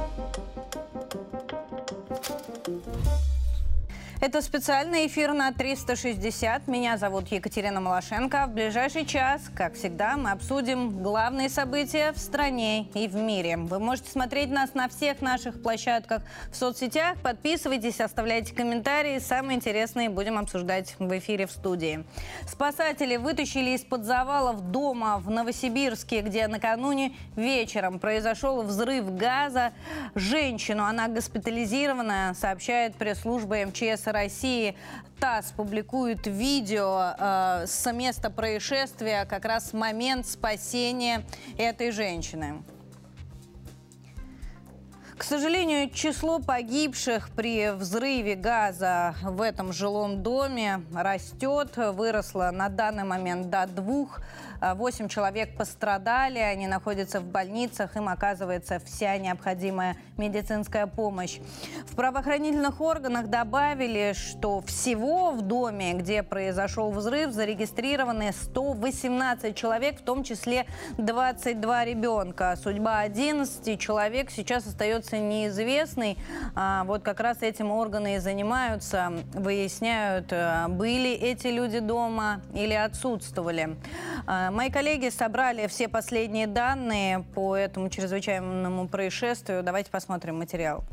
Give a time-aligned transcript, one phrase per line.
[0.00, 0.49] Thank you.
[4.22, 6.68] Это специальный эфир на 360.
[6.68, 8.46] Меня зовут Екатерина Малашенко.
[8.48, 13.56] В ближайший час, как всегда, мы обсудим главные события в стране и в мире.
[13.56, 16.22] Вы можете смотреть нас на всех наших площадках
[16.52, 17.16] в соцсетях.
[17.22, 19.18] Подписывайтесь, оставляйте комментарии.
[19.20, 22.04] Самые интересные будем обсуждать в эфире в студии.
[22.46, 29.72] Спасатели вытащили из-под завалов дома в Новосибирске, где накануне вечером произошел взрыв газа.
[30.14, 34.76] Женщину, она госпитализирована, сообщает пресс-служба МЧС России
[35.18, 41.24] ТАСС публикует видео э, с места происшествия, как раз момент спасения
[41.58, 42.62] этой женщины.
[45.20, 53.04] К сожалению, число погибших при взрыве газа в этом жилом доме растет, выросло на данный
[53.04, 54.20] момент до двух.
[54.74, 61.38] Восемь человек пострадали, они находятся в больницах, им оказывается вся необходимая медицинская помощь.
[61.86, 70.02] В правоохранительных органах добавили, что всего в доме, где произошел взрыв, зарегистрированы 118 человек, в
[70.02, 70.66] том числе
[70.98, 72.56] 22 ребенка.
[72.62, 76.18] Судьба 11 человек сейчас остается неизвестной.
[76.54, 82.74] А вот как раз этим органы и занимаются, выясняют, э, были эти люди дома или
[82.74, 83.76] отсутствовали.
[84.50, 89.62] Мои коллеги собрали все последние данные по этому чрезвычайному происшествию.
[89.62, 90.84] Давайте посмотрим материал.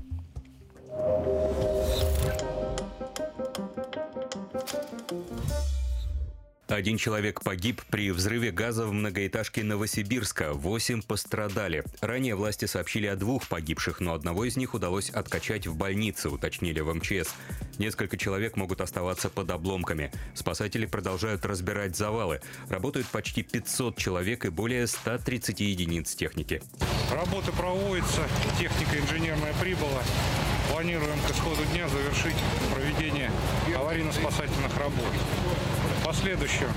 [6.68, 10.52] Один человек погиб при взрыве газа в многоэтажке Новосибирска.
[10.52, 11.84] Восемь пострадали.
[12.02, 16.82] Ранее власти сообщили о двух погибших, но одного из них удалось откачать в больнице, уточнили
[16.82, 17.34] в МЧС.
[17.78, 20.12] Несколько человек могут оставаться под обломками.
[20.34, 22.42] Спасатели продолжают разбирать завалы.
[22.68, 26.62] Работают почти 500 человек и более 130 единиц техники.
[27.14, 28.28] Работы проводятся,
[28.60, 30.04] техника инженерная прибыла.
[30.70, 32.36] Планируем к исходу дня завершить
[32.74, 33.32] проведение
[33.74, 35.14] аварийно-спасательных работ.
[36.08, 36.70] Последующем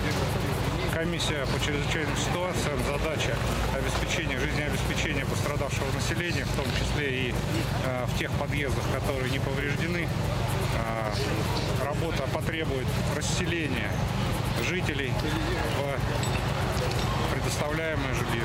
[0.92, 3.36] комиссия по чрезвычайным ситуациям задача
[3.72, 7.34] обеспечения, жизнеобеспечения пострадавшего населения, в том числе и
[7.84, 10.08] э, в тех подъездах, которые не повреждены.
[10.08, 13.92] Э, работа потребует расселения
[14.68, 15.12] жителей
[15.78, 16.39] в
[17.60, 18.44] предоставляемое жилье.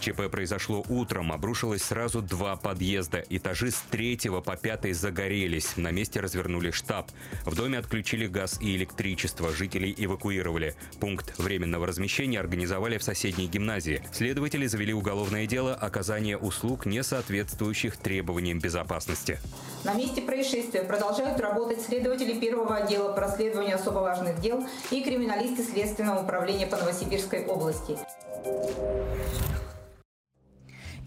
[0.00, 1.30] ЧП произошло утром.
[1.30, 3.22] Обрушилось сразу два подъезда.
[3.28, 5.76] Этажи с третьего по пятый загорелись.
[5.76, 7.10] На месте развернули штаб.
[7.44, 9.52] В доме отключили газ и электричество.
[9.52, 10.74] Жителей эвакуировали.
[11.00, 14.02] Пункт временного размещения организовали в соседней гимназии.
[14.12, 19.38] Следователи завели уголовное дело оказания услуг, не соответствующих требованиям безопасности.
[19.84, 25.62] На месте происшествия продолжают работать следователи первого отдела по расследованию особо важных дел и криминалисты
[25.62, 27.98] Следственного управления по Новосибирской области.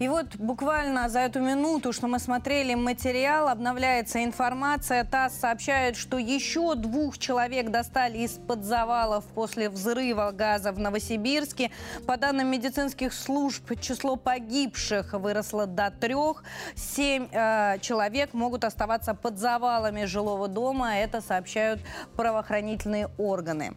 [0.00, 5.04] И вот буквально за эту минуту, что мы смотрели материал, обновляется информация.
[5.04, 11.70] ТАСС сообщает, что еще двух человек достали из-под завалов после взрыва газа в Новосибирске.
[12.06, 16.42] По данным медицинских служб, число погибших выросло до трех.
[16.74, 20.96] Семь э, человек могут оставаться под завалами жилого дома.
[20.98, 21.80] Это сообщают
[22.16, 23.74] правоохранительные органы.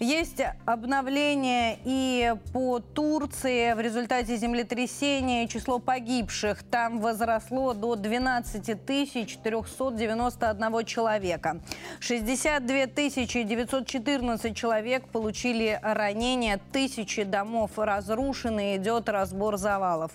[0.00, 3.72] Есть обновление и по Турции.
[3.72, 8.86] В результате землетрясения число погибших там возросло до 12
[9.26, 11.60] 491 человека.
[11.98, 20.12] 62 914 человек получили ранения, тысячи домов разрушены, идет разбор завалов.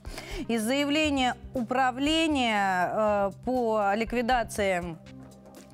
[0.48, 4.96] Из заявления управления э, по ликвидации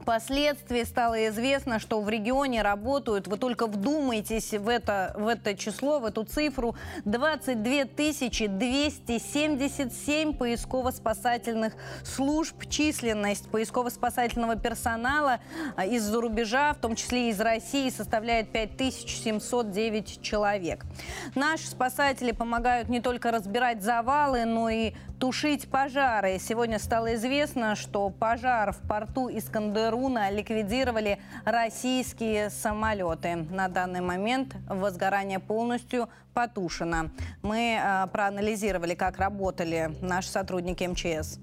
[0.10, 6.00] Впоследствии стало известно, что в регионе работают, вы только вдумайтесь в это, в это число,
[6.00, 6.76] в эту цифру,
[7.06, 12.56] 22 277 поисково-спасательных служб.
[12.68, 15.42] Численность поисково-спасательного персонала
[15.76, 20.88] а, из-за рубежа, в том числе из России, составляет 5709 человек.
[21.36, 26.40] Наши спасатели помогают не только разбирать завалы, но и тушить пожары.
[26.40, 33.36] Сегодня стало известно, что пожар в порту Искандеруна ликвидировали российские самолеты.
[33.36, 37.10] На данный момент возгорание полностью потушено.
[37.42, 41.40] Мы э, проанализировали, как работали наши сотрудники МЧС.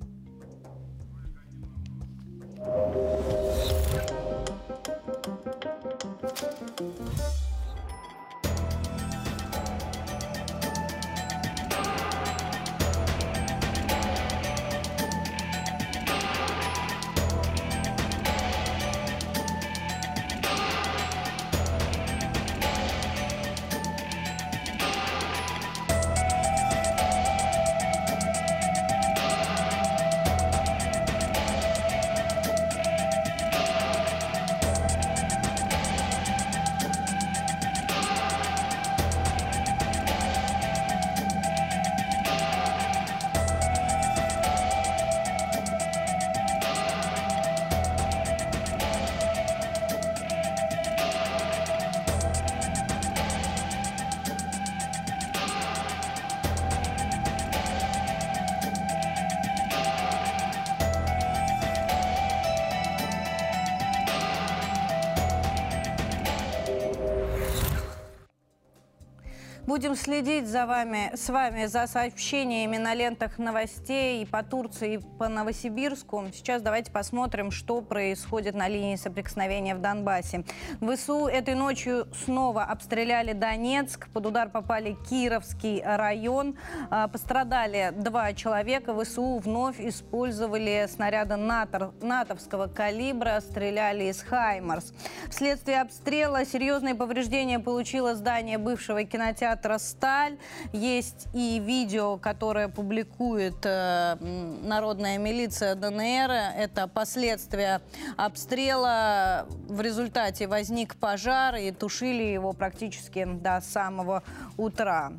[69.66, 74.98] Будем следить за вами, с вами за сообщениями на лентах новостей и по Турции, и
[74.98, 76.24] по Новосибирску.
[76.32, 80.44] Сейчас давайте посмотрим, что происходит на линии соприкосновения в Донбассе.
[80.80, 84.08] ВСУ этой ночью снова обстреляли Донецк.
[84.10, 86.56] Под удар попали Кировский район.
[86.88, 88.94] А, пострадали два человека.
[89.02, 94.92] ВСУ вновь использовали снаряды НАТО, натовского калибра, стреляли из «Хаймарс».
[95.28, 100.38] Вследствие обстрела серьезные повреждения получило здание бывшего кинотеатра кинотеатра «Сталь».
[100.72, 104.16] Есть и видео, которое публикует э,
[104.62, 106.30] народная милиция ДНР.
[106.56, 107.80] Это последствия
[108.16, 109.46] обстрела.
[109.68, 114.22] В результате возник пожар и тушили его практически до самого
[114.56, 115.12] утра.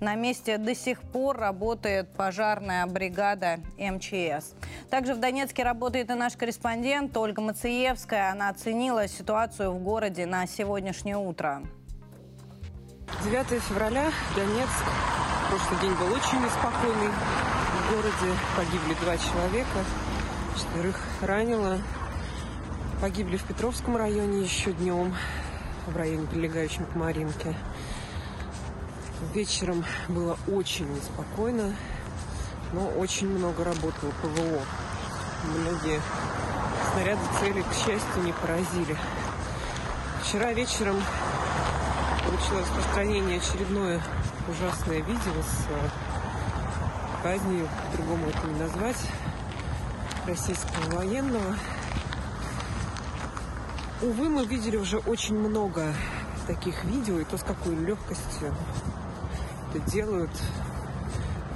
[0.00, 4.54] На месте до сих пор работает пожарная бригада МЧС.
[4.90, 8.32] Также в Донецке работает и наш корреспондент Ольга Мациевская.
[8.32, 11.62] Она оценила ситуацию в городе на сегодняшнее утро.
[13.06, 14.84] 9 февраля, Донецк.
[15.48, 17.10] Прошлый день был очень неспокойный.
[17.10, 19.84] В городе погибли два человека,
[20.56, 21.78] четверых ранило.
[23.00, 25.14] Погибли в Петровском районе еще днем,
[25.86, 27.54] в районе, прилегающем к Маринке.
[29.34, 31.74] Вечером было очень неспокойно,
[32.72, 34.62] но очень много работало ПВО.
[35.44, 36.00] Многие
[36.92, 38.96] снаряды цели, к счастью, не поразили.
[40.22, 40.96] Вчера вечером
[42.34, 44.02] получилось распространение очередное
[44.48, 48.96] ужасное видео с э, казнью, по-другому это не назвать,
[50.26, 51.54] российского военного.
[54.02, 55.94] Увы, мы видели уже очень много
[56.48, 58.52] таких видео, и то, с какой легкостью
[59.72, 60.32] это делают,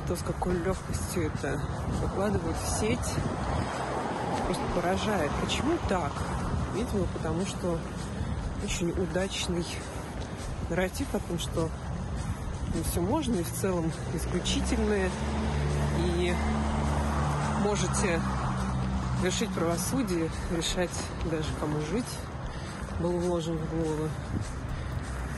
[0.07, 1.61] то, с какой легкостью это
[2.01, 3.15] выкладывают в сеть,
[4.47, 5.33] просто поражает.
[5.45, 6.13] Почему так?
[6.75, 7.79] Видимо, потому что
[8.63, 9.67] очень удачный
[10.69, 11.69] нарратив о том, что
[12.75, 15.11] ну, все можно и в целом исключительное,
[15.99, 16.35] и
[17.63, 18.21] можете
[19.23, 20.91] вершить правосудие, решать
[21.31, 22.05] даже кому жить,
[23.01, 24.09] был вложен в головы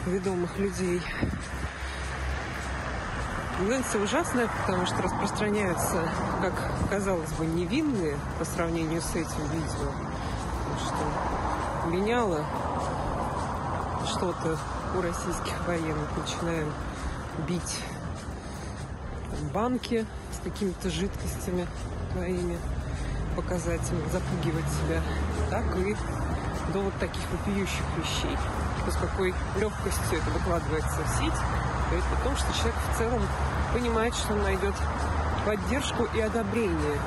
[0.07, 1.01] ведомых людей.
[3.59, 6.09] Тенденция ужасная, потому что распространяются,
[6.41, 6.55] как
[6.89, 9.93] казалось бы, невинные по сравнению с этим видео.
[10.79, 12.47] Что меняло
[14.07, 14.59] что-то
[14.97, 16.09] у российских военных.
[16.17, 16.73] Начинаем
[17.47, 17.79] бить
[19.53, 21.67] банки с какими-то жидкостями
[22.13, 22.59] своими,
[23.37, 23.83] показать
[24.13, 25.03] запугивать себя,
[25.51, 25.97] так и
[26.73, 28.37] до вот таких вопиющих вещей.
[28.85, 31.41] То, с какой легкостью это выкладывается в сеть,
[31.89, 33.23] говорит о что человек в целом
[33.73, 34.75] понимает, что он найдет
[35.45, 36.99] поддержку и одобрение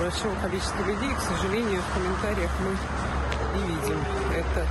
[0.00, 1.14] большого количества людей.
[1.14, 3.98] К сожалению, в комментариях мы не видим
[4.34, 4.66] это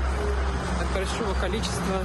[0.99, 2.03] большого количества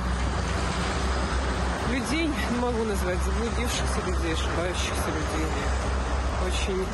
[1.90, 5.48] людей, не могу назвать заблудившихся людей, ошибающихся людей.
[6.46, 6.86] Очень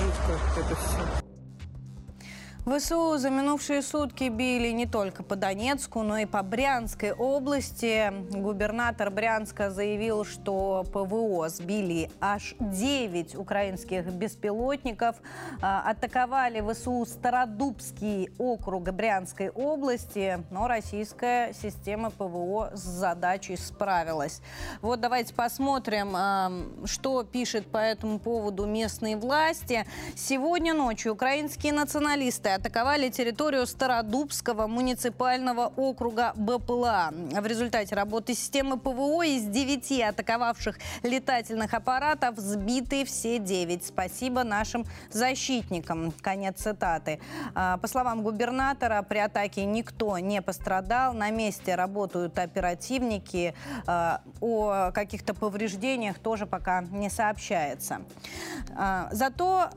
[0.00, 1.23] жутко это все.
[2.66, 8.10] ВСУ за минувшие сутки били не только по Донецку, но и по Брянской области.
[8.30, 15.16] Губернатор Брянска заявил, что ПВО сбили аж 9 украинских беспилотников.
[15.60, 24.40] А, атаковали ВСУ Стародубский округ Брянской области, но российская система ПВО с задачей справилась.
[24.80, 26.50] Вот давайте посмотрим, а,
[26.86, 29.84] что пишет по этому поводу местные власти.
[30.16, 37.10] Сегодня ночью украинские националисты атаковали территорию Стародубского муниципального округа БПЛА.
[37.12, 43.86] В результате работы системы ПВО из девяти атаковавших летательных аппаратов сбиты все девять.
[43.86, 46.12] Спасибо нашим защитникам.
[46.22, 47.20] Конец цитаты.
[47.54, 51.12] А, по словам губернатора, при атаке никто не пострадал.
[51.12, 53.54] На месте работают оперативники.
[53.86, 58.02] А, о каких-то повреждениях тоже пока не сообщается.
[58.76, 59.70] А, зато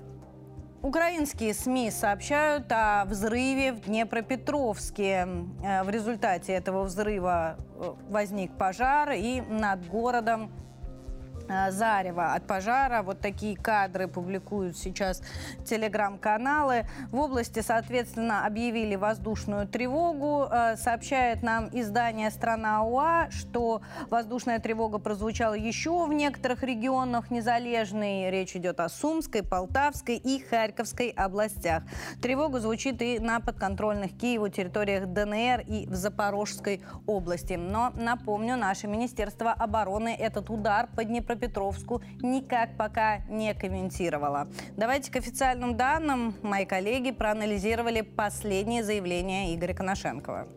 [0.88, 5.28] Украинские СМИ сообщают о взрыве в Днепропетровске.
[5.62, 10.50] Э, в результате этого взрыва э, возник пожар, и над городом
[11.70, 13.02] зарево от пожара.
[13.02, 15.22] Вот такие кадры публикуют сейчас
[15.66, 16.86] телеграм-каналы.
[17.12, 20.48] В области, соответственно, объявили воздушную тревогу.
[20.52, 28.30] Э, сообщает нам издание «Страна УА», что воздушная тревога прозвучала еще в некоторых регионах незалежной.
[28.30, 31.84] Речь идет о Сумской, Полтавской и Харьковской областях.
[32.22, 37.54] Тревога звучит и на подконтрольных Киеву территориях ДНР и в Запорожской области.
[37.54, 44.48] Но, напомню, наше Министерство обороны этот удар по Днепропетровску Днепропетровску никак пока не комментировала.
[44.76, 46.34] Давайте к официальным данным.
[46.42, 50.48] Мои коллеги проанализировали последние заявления Игоря Коношенкова.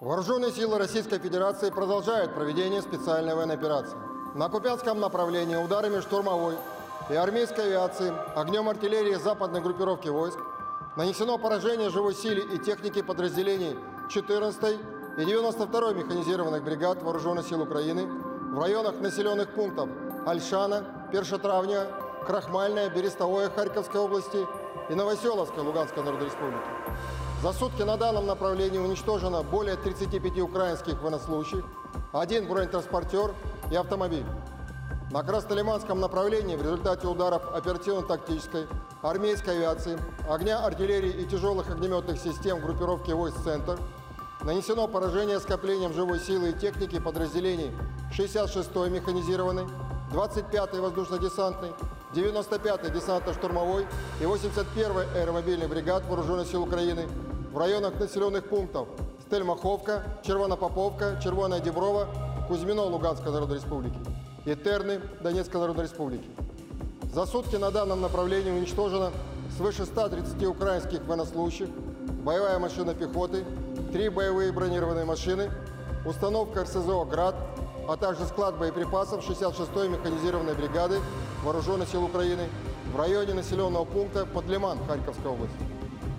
[0.00, 3.96] Вооруженные силы Российской Федерации продолжают проведение специальной военной операции.
[4.34, 6.56] На Купянском направлении ударами штурмовой
[7.10, 10.38] и армейской авиации, огнем артиллерии западной группировки войск
[10.96, 13.76] нанесено поражение живой силе и технике подразделений
[14.10, 14.78] 14
[15.18, 19.88] и 92-й механизированных бригад Вооруженных сил Украины в районах населенных пунктов
[20.26, 21.86] Альшана, Першотравня,
[22.26, 24.46] Крахмальная, Берестовое Харьковской области
[24.88, 26.64] и Новоселовской Луганской Народной Республики.
[27.42, 31.64] За сутки на данном направлении уничтожено более 35 украинских военнослужащих,
[32.12, 33.34] один бронетранспортер
[33.70, 34.24] и автомобиль.
[35.10, 38.66] На Краснолиманском направлении в результате ударов оперативно-тактической,
[39.10, 43.78] армейской авиации, огня артиллерии и тяжелых огнеметных систем группировки войск «Центр»
[44.42, 47.70] нанесено поражение скоплением живой силы и техники подразделений
[48.16, 49.66] 66-й механизированной,
[50.12, 51.72] 25-й воздушно-десантной,
[52.14, 53.86] 95-й десантно-штурмовой
[54.20, 57.06] и 81-й аэромобильной бригад Вооруженных сил Украины
[57.52, 58.88] в районах населенных пунктов
[59.26, 62.08] Стельмаховка, Червонопоповка, Червоная Деброва,
[62.48, 63.98] Кузьмино Луганской Народной Республики
[64.46, 66.43] и Терны Донецкой Народной Республики.
[67.14, 69.12] За сутки на данном направлении уничтожено
[69.56, 71.68] свыше 130 украинских военнослужащих,
[72.24, 73.44] боевая машина пехоты,
[73.92, 75.48] три боевые бронированные машины,
[76.04, 77.36] установка РСЗО «Град»,
[77.88, 80.98] а также склад боеприпасов 66-й механизированной бригады
[81.44, 82.48] Вооруженных сил Украины
[82.92, 85.54] в районе населенного пункта Подлиман Харьковской области.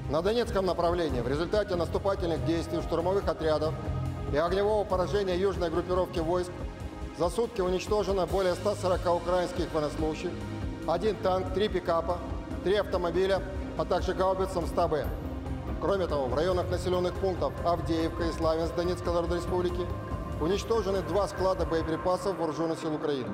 [0.09, 3.73] На Донецком направлении в результате наступательных действий штурмовых отрядов
[4.31, 6.51] и огневого поражения южной группировки войск
[7.17, 10.31] за сутки уничтожено более 140 украинских военнослужащих,
[10.87, 12.19] один танк, три пикапа,
[12.63, 13.41] три автомобиля,
[13.77, 15.05] а также гаубицам 100Б.
[15.81, 19.85] Кроме того, в районах населенных пунктов Авдеевка и Славянск Донецкой Народной Республики
[20.39, 23.29] уничтожены два склада боеприпасов Вооруженных сил Украины.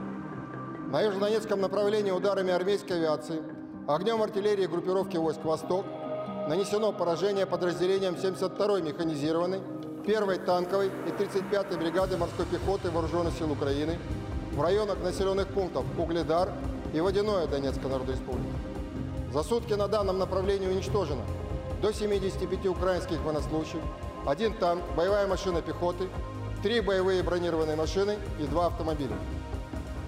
[0.91, 3.41] На южнодонецком направлении ударами армейской авиации,
[3.87, 5.85] огнем артиллерии группировки войск «Восток»
[6.47, 9.61] нанесено поражение подразделениям 72-й механизированной,
[10.05, 13.99] 1-й танковой и 35-й бригады морской пехоты Вооруженных сил Украины
[14.51, 16.49] в районах населенных пунктов Угледар
[16.93, 18.53] и Водяное Донецкой Народной Республики.
[19.33, 21.21] За сутки на данном направлении уничтожено
[21.81, 23.79] до 75 украинских военнослужащих,
[24.25, 26.09] один танк, боевая машина пехоты,
[26.61, 29.15] три боевые бронированные машины и два автомобиля.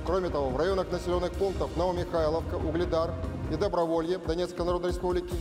[0.06, 3.12] Кроме того, в районах населенных пунктов Новомихайловка, Угледар
[3.52, 5.34] и Доброволье Донецкой Народной Республики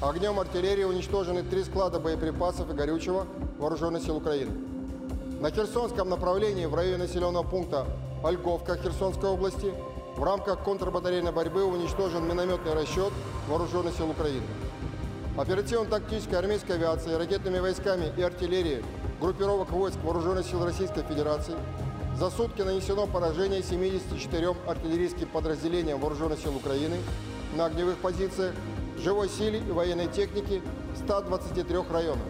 [0.00, 3.26] огнем артиллерии уничтожены три склада боеприпасов и горючего
[3.58, 4.52] Вооруженных сил Украины.
[5.40, 7.86] На Херсонском направлении в районе населенного пункта
[8.22, 9.72] Ольговка Херсонской области
[10.16, 13.12] в рамках контрбатарейной борьбы уничтожен минометный расчет
[13.48, 14.46] Вооруженных сил Украины.
[15.36, 18.84] Оперативно-тактической армейской авиацией, ракетными войсками и артиллерией
[19.20, 21.54] группировок войск Вооруженных сил Российской Федерации
[22.18, 26.98] за сутки нанесено поражение 74 артиллерийским подразделениям Вооруженных сил Украины
[27.56, 28.54] на огневых позициях,
[28.98, 30.60] живой силе и военной технике
[30.96, 32.26] 123 районах.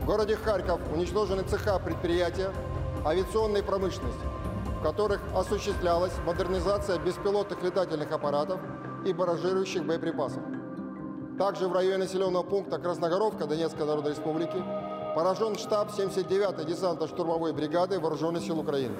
[0.00, 2.52] В городе Харьков уничтожены цеха предприятия
[3.04, 4.20] авиационной промышленности,
[4.84, 8.60] которых осуществлялась модернизация беспилотных летательных аппаратов
[9.06, 10.42] и баражирующих боеприпасов.
[11.38, 14.62] Также в районе населенного пункта Красногоровка Донецкой Народной Республики
[15.16, 18.94] поражен штаб 79-й десантно-штурмовой бригады Вооруженных сил Украины.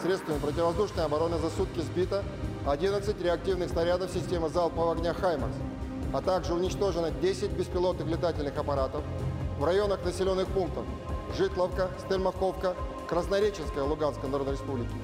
[0.00, 2.22] Средствами противовоздушной обороны за сутки сбито
[2.64, 5.56] 11 реактивных снарядов системы залпового огня «Хаймарс»,
[6.14, 9.02] а также уничтожено 10 беспилотных летательных аппаратов
[9.58, 10.84] в районах населенных пунктов
[11.36, 12.76] Житловка, Стельмаховка,
[13.08, 14.94] Краснореченская Луганской Народной Республики,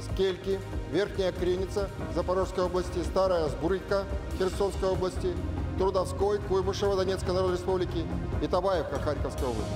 [0.00, 0.58] Скельки,
[0.90, 4.04] Верхняя Криница Запорожской области, Старая Сбурыка
[4.38, 5.34] Херсонской области,
[5.78, 8.04] Трудовской, Куйбышева Донецкой Народной Республики
[8.42, 9.72] и Табаевка Харьковской области.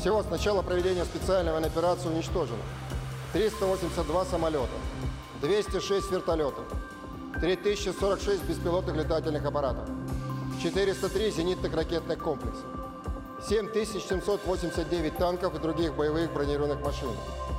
[0.00, 2.58] Всего с начала проведения специальной военной операции уничтожено
[3.32, 4.72] 382 самолета,
[5.40, 6.64] 206 вертолетов,
[7.40, 9.88] 3046 беспилотных летательных аппаратов,
[10.62, 12.64] 403 зенитных ракетных комплексов,
[13.48, 17.10] 7789 танков и других боевых бронированных машин,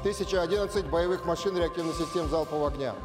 [0.01, 2.95] 1011 боевых машин реактивных систем залпового огня,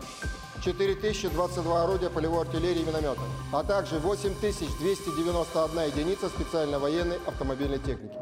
[0.64, 8.16] 4022 орудия полевой артиллерии и минометов, а также 8291 единица специально военной автомобильной техники.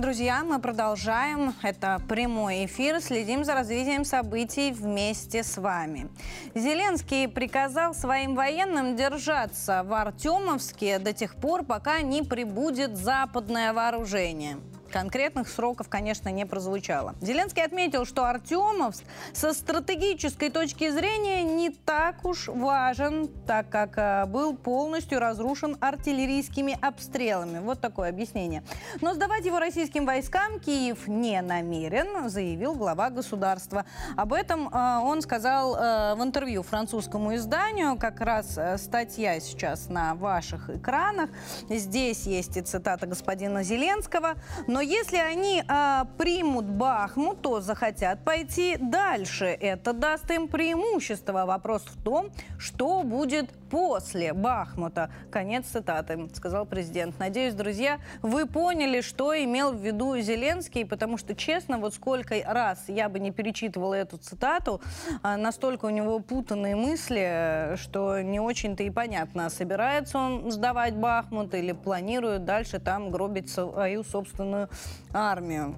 [0.00, 1.52] Друзья, мы продолжаем.
[1.60, 3.02] Это прямой эфир.
[3.02, 6.08] Следим за развитием событий вместе с вами.
[6.54, 14.56] Зеленский приказал своим военным держаться в Артемовске до тех пор, пока не прибудет западное вооружение.
[14.92, 17.14] Конкретных сроков, конечно, не прозвучало.
[17.20, 24.26] Зеленский отметил, что Артемовск со стратегической точки зрения не так уж важен, так как э,
[24.26, 27.60] был полностью разрушен артиллерийскими обстрелами.
[27.60, 28.64] Вот такое объяснение.
[29.00, 33.84] Но сдавать его российским войскам Киев не намерен, заявил глава государства.
[34.16, 37.96] Об этом э, он сказал э, в интервью французскому изданию.
[37.96, 41.30] Как раз статья сейчас на ваших экранах.
[41.68, 44.34] Здесь есть и цитата господина Зеленского.
[44.66, 49.44] Но но если они а, примут Бахмут, то захотят пойти дальше.
[49.44, 51.44] Это даст им преимущество.
[51.44, 55.10] Вопрос в том, что будет после Бахмута.
[55.30, 57.18] Конец цитаты, сказал президент.
[57.18, 62.84] Надеюсь, друзья, вы поняли, что имел в виду Зеленский, потому что, честно, вот сколько раз
[62.88, 64.80] я бы не перечитывала эту цитату,
[65.22, 71.54] а, настолько у него путанные мысли, что не очень-то и понятно, собирается он сдавать Бахмут
[71.54, 74.69] или планирует дальше там гробить свою собственную
[75.12, 75.76] армию.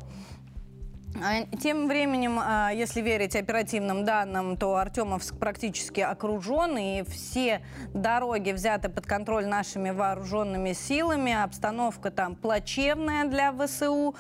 [1.20, 7.60] А, тем временем, а, если верить оперативным данным, то Артемовск практически окружен, и все
[7.92, 11.32] дороги взяты под контроль нашими вооруженными силами.
[11.32, 14.14] Обстановка там плачевная для ВСУ.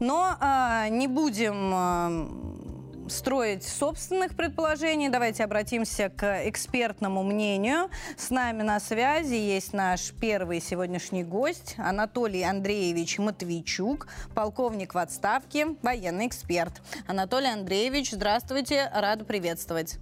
[0.00, 2.77] Но а, не будем
[3.10, 5.08] строить собственных предположений.
[5.08, 7.90] Давайте обратимся к экспертному мнению.
[8.16, 15.76] С нами на связи есть наш первый сегодняшний гость Анатолий Андреевич Матвейчук, полковник в отставке,
[15.82, 16.72] военный эксперт.
[17.06, 19.98] Анатолий Андреевич, здравствуйте, рада приветствовать.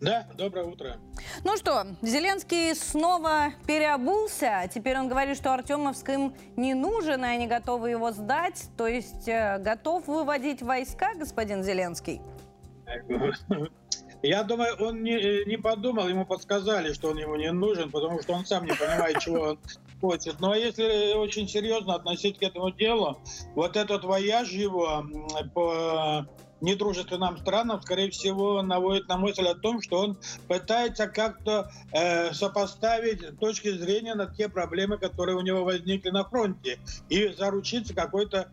[0.00, 0.96] Да, доброе утро.
[1.44, 4.68] Ну что, Зеленский снова переобулся.
[4.72, 8.68] Теперь он говорит, что Артемовск им не нужен, и они готовы его сдать.
[8.76, 12.20] То есть э, готов выводить войска, господин Зеленский?
[14.22, 18.32] Я думаю, он не, не подумал, ему подсказали, что он ему не нужен, потому что
[18.32, 19.58] он сам не понимает, чего он
[20.00, 20.40] хочет.
[20.40, 23.18] Но если очень серьезно относиться к этому делу,
[23.54, 25.04] вот этот вояж его
[25.52, 26.26] по
[26.64, 33.38] недружественным странам, скорее всего, наводит на мысль о том, что он пытается как-то э, сопоставить
[33.38, 38.48] точки зрения на те проблемы, которые у него возникли на фронте, и заручиться какой-то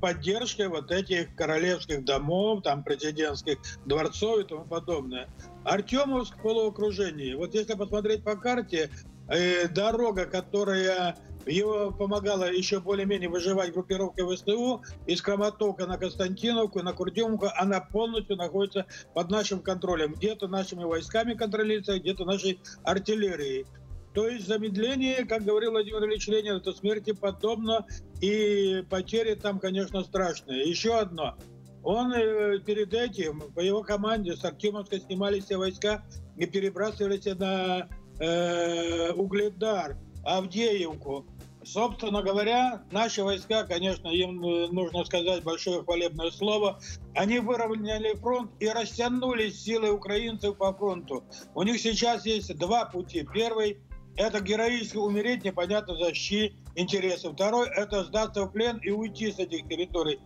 [0.00, 5.28] поддержкой вот этих королевских домов, там президентских дворцов и тому подобное.
[5.64, 7.34] Артемовск в.
[7.34, 8.90] Вот если посмотреть по карте,
[9.28, 16.92] э, дорога, которая его помогала еще более-менее выживать группировка ВСТУ из Краматока на Константиновку, на
[16.92, 17.46] Курдюмку.
[17.56, 20.14] Она полностью находится под нашим контролем.
[20.14, 23.66] Где-то нашими войсками контролируется, где-то нашей артиллерией.
[24.12, 27.86] То есть замедление, как говорил Владимир Ильич Ленин, это смерти подобно,
[28.22, 30.68] и потери там, конечно, страшные.
[30.68, 31.36] Еще одно.
[31.82, 36.02] Он э, перед этим, по его команде, с Артемовска снимали все войска
[36.36, 41.26] и перебрасывались на э, Угледар, Авдеевку.
[41.66, 46.78] Собственно говоря, наши войска, конечно, им э, нужно сказать большое хвалебное слово,
[47.12, 51.24] они выровняли фронт и растянули силы украинцев по фронту.
[51.56, 53.26] У них сейчас есть два пути.
[53.34, 53.80] Первый–
[54.16, 57.32] это героически умереть, непонятно за чьи интересы.
[57.32, 60.20] Второй– это сдаться в плен и уйти с этих территорий.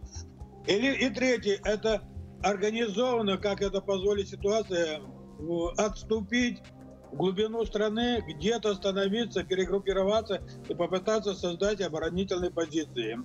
[0.67, 2.03] Или, и третий– это
[2.43, 5.01] организованно, как это позволит ситуация,
[5.79, 6.59] отступить
[7.13, 13.19] в глубину страны, где-то остановиться, перегруппироваться и попытаться создать оборонительные позиции.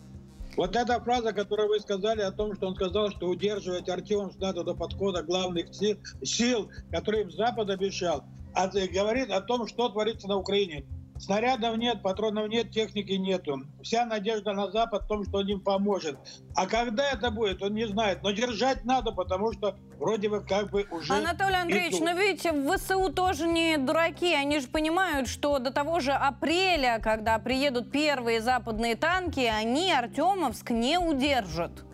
[0.57, 4.63] Вот эта фраза, которую вы сказали о том, что он сказал, что удерживать Артемовск надо
[4.63, 10.27] до подхода главных сил, сил которые им Запад обещал, а говорит о том, что творится
[10.27, 10.85] на Украине.
[11.17, 13.61] Снарядов нет, патронов нет, техники нету.
[13.81, 16.17] Вся надежда на Запад в том, что он им поможет.
[16.55, 18.21] А когда это будет, он не знает.
[18.21, 21.13] Но держать надо, потому что вроде бы как бы уже...
[21.13, 22.05] Анатолий Андреевич, идут.
[22.05, 24.33] но ведь в ВСУ тоже не дураки.
[24.33, 30.69] Они же понимают, что до того же апреля, когда приедут первые западные танки, они Артемовск
[30.71, 31.85] не удержат.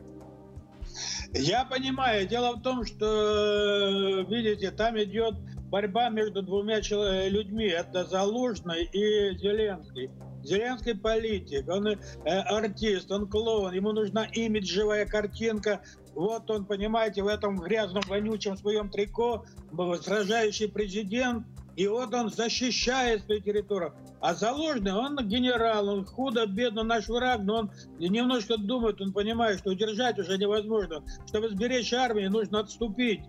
[1.33, 2.27] Я понимаю.
[2.27, 5.35] Дело в том, что, видите, там идет
[5.71, 6.81] борьба между двумя
[7.29, 7.65] людьми.
[7.65, 10.11] Это Залужный и Зеленский.
[10.43, 15.81] Зеленский политик, он э, артист, он клоун, ему нужна имиджевая картинка.
[16.15, 19.45] Вот он, понимаете, в этом грязном, вонючем своем трико,
[20.01, 23.93] сражающий президент, и вот он защищает свою территорию.
[24.19, 29.69] А Заложный, он генерал, он худо-бедно наш враг, но он немножко думает, он понимает, что
[29.69, 31.03] удержать уже невозможно.
[31.27, 33.21] Чтобы сберечь армию, нужно отступить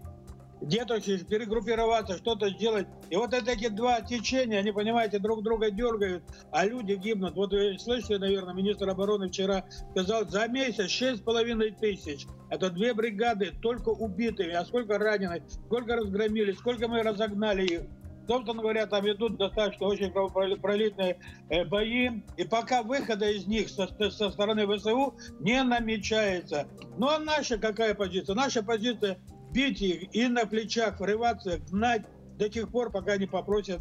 [0.63, 2.87] где-то перегруппироваться, что-то сделать.
[3.11, 7.35] И вот эти два течения, они, понимаете, друг друга дергают, а люди гибнут.
[7.35, 12.27] Вот вы слышали, наверное, министр обороны вчера сказал, за месяц шесть с половиной тысяч.
[12.51, 17.81] Это две бригады только убитыми, а сколько раненых, сколько разгромили, сколько мы разогнали их.
[18.29, 23.89] собственно говоря, там идут достаточно очень кровопролитные э, бои, и пока выхода из них со,
[24.11, 26.69] со стороны ВСУ не намечается.
[26.99, 28.35] Ну а наша какая позиция?
[28.37, 29.19] Наша позиция
[29.53, 32.03] бить их и на плечах врываться, гнать
[32.39, 33.81] до тех пор, пока не попросят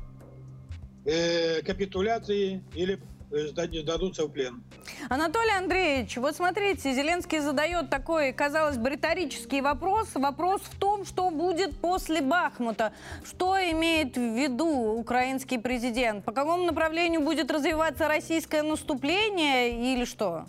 [1.05, 4.63] э, капитуляции или э, сдадутся в плен.
[5.09, 10.09] Анатолий Андреевич, вот смотрите, Зеленский задает такой, казалось бы, риторический вопрос.
[10.15, 12.91] Вопрос в том, что будет после Бахмута.
[13.25, 16.25] Что имеет в виду украинский президент?
[16.25, 20.45] По какому направлению будет развиваться российское наступление или что?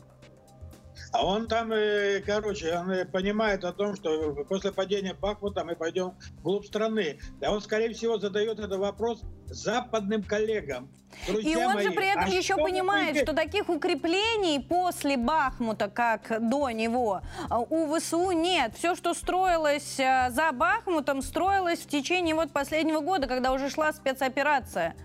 [1.12, 5.76] А он там, э, короче, он э, понимает о том, что после падения Бахмута мы
[5.76, 7.18] пойдем вглубь страны.
[7.38, 10.88] Да он, скорее всего, задает этот вопрос западным коллегам.
[11.26, 13.24] Друзья И он мои, же при этом а еще понимает, будет?
[13.24, 17.20] что таких укреплений после Бахмута, как до него,
[17.50, 18.72] э, у ВСУ нет.
[18.78, 24.96] Все, что строилось за Бахмутом, строилось в течение вот последнего года, когда уже шла спецоперация.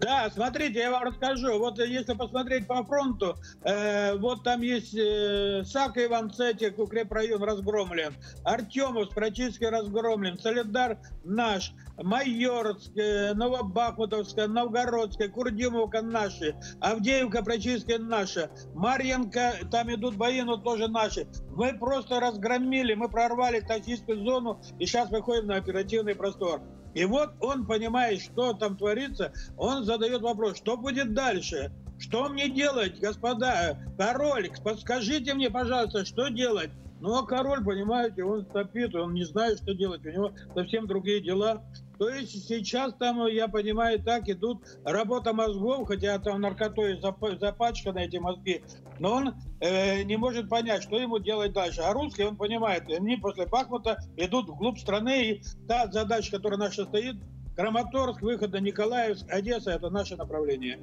[0.00, 1.58] Да, смотрите, я вам расскажу.
[1.58, 9.10] Вот если посмотреть по фронту, э, вот там есть э, Сака Иван-Цетик, укрепрайон разгромлен, Артемов,
[9.14, 20.16] Прочистский разгромлен, Солидар наш, Майорская, Новобахмутовская, Новгородская, Курдимовка наши, Авдеевка, Прочистская наша, Марьенко, там идут
[20.16, 21.26] бои, но тоже наши.
[21.50, 26.62] Мы просто разгромили, мы прорвали тактическую зону и сейчас выходим на оперативный простор.
[26.94, 31.72] И вот он понимает, что там творится, он задает вопрос, что будет дальше?
[31.98, 33.78] Что мне делать, господа?
[33.98, 36.70] Король, подскажите мне, пожалуйста, что делать?
[37.00, 41.20] Ну, а король, понимаете, он топит, он не знает, что делать, у него совсем другие
[41.20, 41.62] дела.
[42.00, 48.16] То есть сейчас там, я понимаю, так идут работа мозгов, хотя там наркотой запачканы эти
[48.16, 48.64] мозги,
[48.98, 51.82] но он э, не может понять, что ему делать дальше.
[51.82, 56.86] А русский, он понимает, они после Бахмута идут вглубь страны, и та задача, которая наша
[56.86, 57.16] стоит,
[57.54, 60.80] Краматорск, выход до Николаевск, Одесса, это наше направление.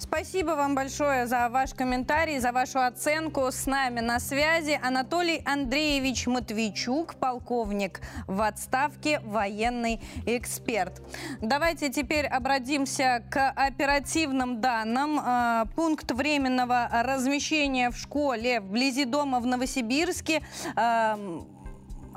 [0.00, 3.50] Спасибо вам большое за ваш комментарий, за вашу оценку.
[3.50, 11.02] С нами на связи Анатолий Андреевич Матвейчук, полковник в отставке, военный эксперт.
[11.40, 15.18] Давайте теперь обратимся к оперативным данным.
[15.20, 20.42] А, пункт временного размещения в школе вблизи дома в Новосибирске
[20.76, 21.18] а,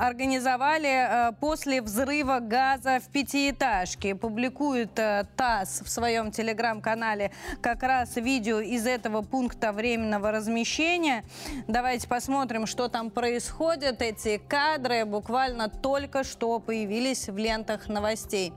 [0.02, 4.16] организовали э, после взрыва газа в пятиэтажке.
[4.16, 11.24] Публикует э, ТАСС в своем телеграм-канале как раз видео из этого пункта временного размещения.
[11.68, 14.02] Давайте посмотрим, что там происходит.
[14.02, 18.54] Эти кадры буквально только что появились в лентах новостей.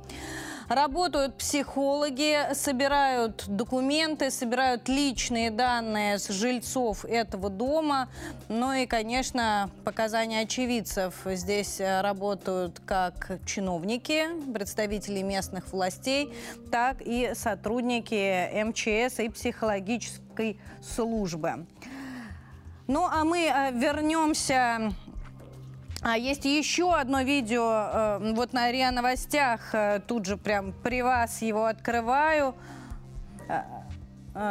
[0.68, 8.08] Работают психологи, собирают документы, собирают личные данные с жильцов этого дома.
[8.48, 11.14] Ну и, конечно, показания очевидцев.
[11.26, 16.32] Здесь э, работают как чиновники, представители местных властей,
[16.70, 21.66] так и сотрудники МЧС и психологической службы.
[22.86, 24.92] Ну а мы э, вернемся
[26.06, 31.00] а есть еще одно видео, э, вот на РИА Новостях, э, тут же прям при
[31.00, 32.54] вас его открываю.
[33.48, 33.62] Э,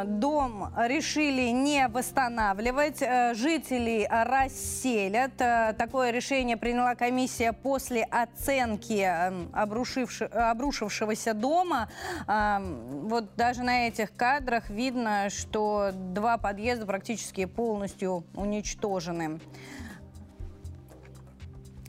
[0.05, 3.03] дом решили не восстанавливать,
[3.35, 5.35] жителей расселят.
[5.77, 9.05] Такое решение приняла комиссия после оценки
[9.51, 11.89] обрушившегося дома.
[12.25, 19.41] Вот даже на этих кадрах видно, что два подъезда практически полностью уничтожены.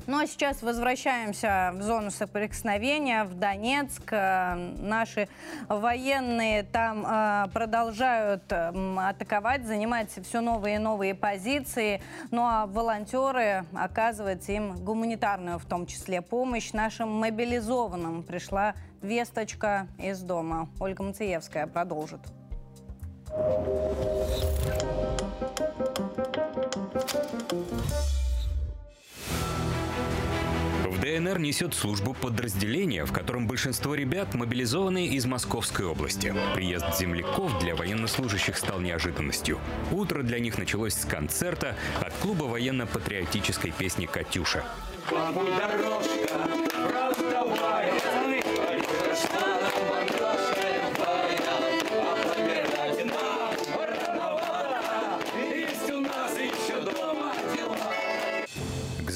[0.07, 4.03] Ну а сейчас возвращаемся в зону соприкосновения, в Донецк.
[4.13, 5.29] Э, наши
[5.69, 12.03] военные там э, продолжают атаковать, занимать все новые и новые позиции.
[12.31, 18.25] Ну а волонтеры оказывают им гуманитарную, в том числе, помощь нашим мобилизованным.
[18.25, 20.69] Пришла весточка из дома.
[20.81, 22.21] Ольга Мациевская продолжит.
[31.15, 36.35] ДНР несет службу подразделения, в котором большинство ребят мобилизованы из Московской области.
[36.55, 39.61] Приезд земляков для военнослужащих стал неожиданностью.
[39.93, 44.65] Утро для них началось с концерта от клуба военно-патриотической песни «Катюша».
[45.09, 46.24] Дорожка,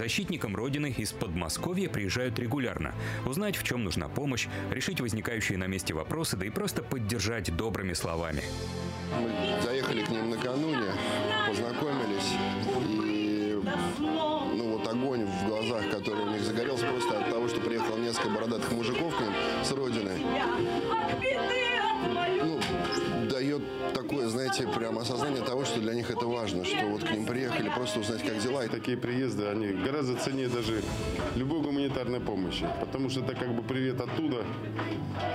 [0.09, 2.95] Защитникам Родины из Подмосковья приезжают регулярно.
[3.27, 7.93] Узнать, в чем нужна помощь, решить возникающие на месте вопросы, да и просто поддержать добрыми
[7.93, 8.43] словами.
[9.21, 10.93] Мы заехали к ним накануне,
[11.47, 12.33] познакомились,
[13.05, 13.61] и
[13.99, 18.31] ну, вот огонь в глазах, который у них загорелся просто от того, что приехало несколько
[18.31, 20.13] бородатых мужиков к ним, с родины.
[23.49, 23.63] Дает
[23.95, 27.71] такое, знаете, прям осознание того, что для них это важно, что вот к ним приехали
[27.71, 28.63] просто узнать, как дела.
[28.67, 30.83] И Такие приезды, они гораздо ценнее даже
[31.35, 34.45] любой гуманитарной помощи, потому что это как бы привет оттуда,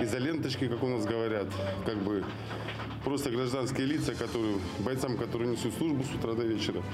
[0.00, 1.48] из-за ленточки, как у нас говорят,
[1.84, 2.22] как бы
[3.04, 6.84] просто гражданские лица, которые, бойцам, которые несут службу с утра до вечера.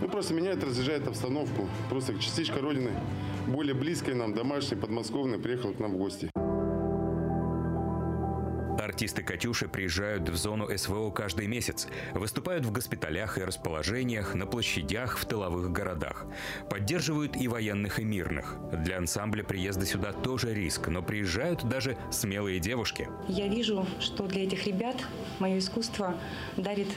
[0.00, 1.68] Ну, просто меняет, разъезжает обстановку.
[1.90, 2.92] Просто частичка Родины,
[3.46, 6.30] более близкой нам, домашней, подмосковной, приехала к нам в гости.
[8.94, 15.18] Артисты «Катюши» приезжают в зону СВО каждый месяц, выступают в госпиталях и расположениях, на площадях
[15.18, 16.26] в тыловых городах.
[16.70, 18.56] Поддерживают и военных, и мирных.
[18.84, 23.08] Для ансамбля приезда сюда тоже риск, но приезжают даже смелые девушки.
[23.26, 24.94] Я вижу, что для этих ребят
[25.40, 26.14] мое искусство
[26.56, 26.88] дарит,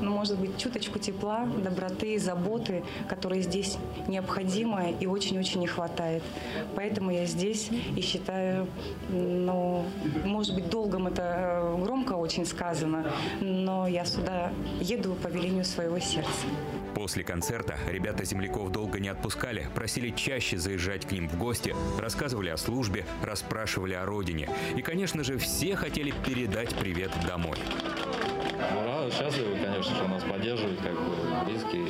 [0.00, 6.24] ну, может быть, чуточку тепла, доброты, заботы, которые здесь необходимы и очень-очень не хватает.
[6.74, 8.66] Поэтому я здесь и считаю,
[9.08, 9.84] ну,
[10.24, 11.43] может быть, долгом это
[11.78, 16.46] громко очень сказано, но я сюда еду по велению своего сердца.
[16.94, 22.50] После концерта ребята земляков долго не отпускали, просили чаще заезжать к ним в гости, рассказывали
[22.50, 24.48] о службе, расспрашивали о родине.
[24.76, 27.58] И, конечно же, все хотели передать привет домой.
[28.72, 31.86] Ну, рады, счастливы, конечно, что нас поддерживают, как бы, близкие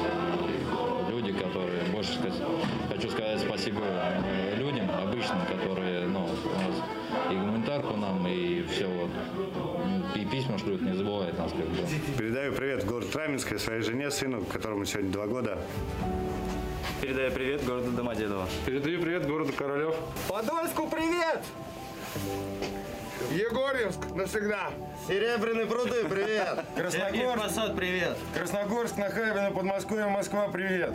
[1.11, 2.43] люди, которые, больше сказать,
[2.89, 8.87] хочу сказать спасибо э, людям обычным, которые, ну, у нас и гуманитарку нам, и все
[8.87, 9.11] вот,
[10.17, 11.77] и письма шлют, не забывают нас, как бы.
[12.19, 15.59] Передаю привет в город Раменское своей жене, сыну, которому сегодня два года.
[17.01, 18.49] Передаю привет городу Домодедово.
[18.65, 19.95] Передаю привет городу Королев.
[20.29, 21.43] Подольску привет!
[23.33, 24.71] Егорьевск навсегда.
[25.07, 26.65] Серебряные пруды, привет!
[26.77, 28.17] Красногорск, Посад, привет.
[28.35, 30.93] Красногорск, Нахабино, Подмосковье, Москва, привет.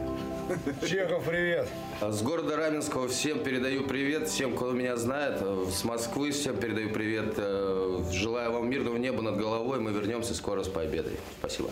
[0.87, 1.67] Чехов, привет.
[2.01, 5.41] С города Раменского всем передаю привет, всем, кто меня знает.
[5.41, 7.33] С Москвы всем передаю привет.
[7.37, 9.79] Э, Желаю вам мирного неба над головой.
[9.79, 11.19] Мы вернемся скоро с победой.
[11.39, 11.69] Спасибо.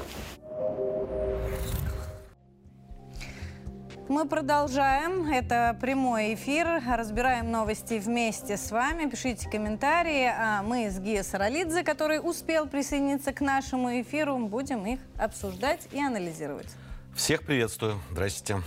[4.09, 5.29] Мы продолжаем.
[5.29, 6.81] Это прямой эфир.
[6.87, 9.09] Разбираем новости вместе с вами.
[9.09, 10.31] Пишите комментарии.
[10.33, 16.01] А мы с Гия Саралидзе, который успел присоединиться к нашему эфиру, будем их обсуждать и
[16.01, 16.69] анализировать.
[17.15, 17.99] Всех приветствую.
[18.11, 18.61] Здрасте.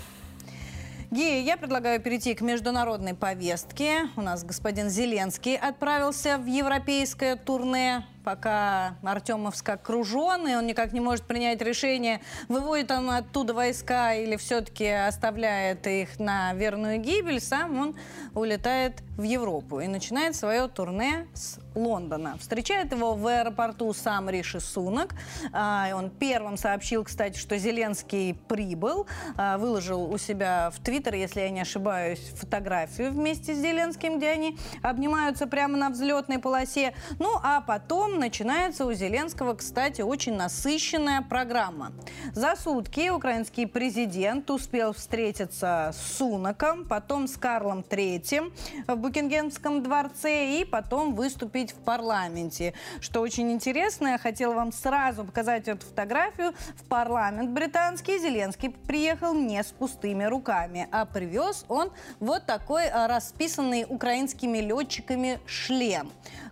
[1.11, 4.11] Гея, я предлагаю перейти к международной повестке.
[4.17, 11.01] У нас господин Зеленский отправился в европейское турне пока Артемовск окружен, и он никак не
[11.01, 17.79] может принять решение, выводит он оттуда войска или все-таки оставляет их на верную гибель, сам
[17.79, 17.97] он
[18.35, 22.37] улетает в Европу и начинает свое турне с Лондона.
[22.41, 25.15] Встречает его в аэропорту сам Риши Сунок.
[25.53, 29.07] А, Он первым сообщил, кстати, что Зеленский прибыл,
[29.37, 34.31] а, выложил у себя в Твиттер, если я не ошибаюсь, фотографию вместе с Зеленским, где
[34.31, 36.95] они обнимаются прямо на взлетной полосе.
[37.19, 41.93] Ну, а потом начинается у Зеленского, кстати, очень насыщенная программа.
[42.33, 48.53] За сутки украинский президент успел встретиться с Суноком, потом с Карлом III
[48.87, 52.75] в Букингемском дворце и потом выступить в парламенте.
[53.01, 56.55] Что очень интересно, я хотела вам сразу показать эту фотографию.
[56.77, 63.09] В парламент британский Зеленский приехал не с пустыми руками, а привез он вот такой а,
[63.09, 66.11] расписанный украинскими летчиками шлем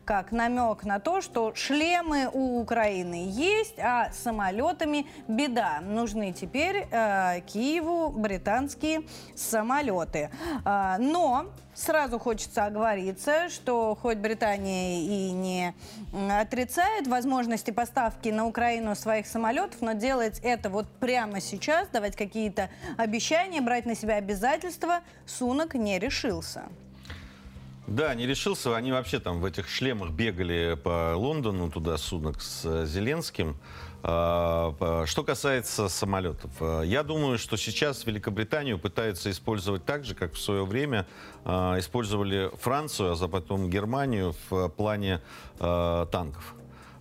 [0.08, 5.80] как намек на то, что шлемы у Украины есть, а самолетами беда.
[5.82, 9.02] Нужны теперь э, Киеву британские
[9.36, 10.30] самолеты.
[10.64, 15.74] А, но сразу хочется оговориться, что хоть Британия и не
[16.40, 22.70] отрицает возможности поставки на Украину своих самолетов, но делать это вот прямо сейчас, давать какие-то
[22.96, 26.62] обещания, брать на себя обязательства, Сунок не решился.
[27.88, 28.76] Да, не решился.
[28.76, 33.56] Они вообще там в этих шлемах бегали по Лондону, туда судок с э, Зеленским.
[34.02, 40.34] А, Что касается самолетов, э, я думаю, что сейчас Великобританию пытаются использовать так же, как
[40.34, 41.06] в свое время
[41.46, 45.22] а, использовали Францию, а потом Германию в плане
[45.58, 46.54] э, танков.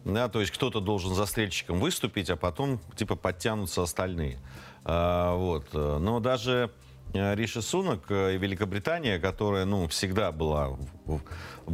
[0.06, 4.40] Да, то есть кто-то должен застрельщиком выступить, а потом типа подтянутся остальные.
[4.86, 5.74] А, вот.
[5.74, 6.72] Но даже
[7.14, 11.22] Риши Сунок э, и Великобритания, которая ну, всегда была в,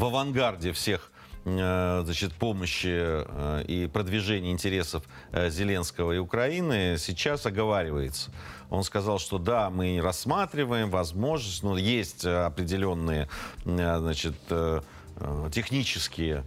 [0.05, 1.11] авангарде всех
[1.45, 8.31] э, значит, помощи э, и продвижения интересов э, Зеленского и Украины, сейчас оговаривается.
[8.69, 13.27] Он сказал, что да, мы рассматриваем возможность, но есть э, определенные
[13.65, 14.81] э, значит, э,
[15.17, 16.43] э, технические э,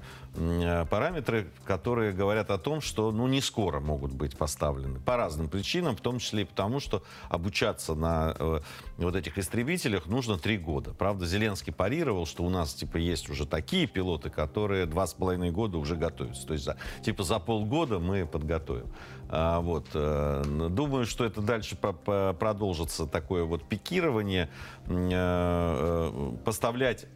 [0.91, 5.01] параметры, которые говорят о том, что ну, не скоро могут быть поставлены.
[5.01, 8.61] По разным причинам, в том числе и потому, что обучаться на э,
[8.99, 10.93] вот этих истребителях нужно три года.
[10.93, 15.51] Правда, Зеленский парировал, что у нас типа есть уже такие пилоты, которые два с половиной
[15.51, 16.47] года уже готовятся.
[16.47, 18.93] То есть за, типа за полгода мы подготовим.
[19.29, 24.49] А, вот, э, думаю, что это дальше по -по продолжится такое вот пикирование.
[24.87, 27.07] Э, э, поставлять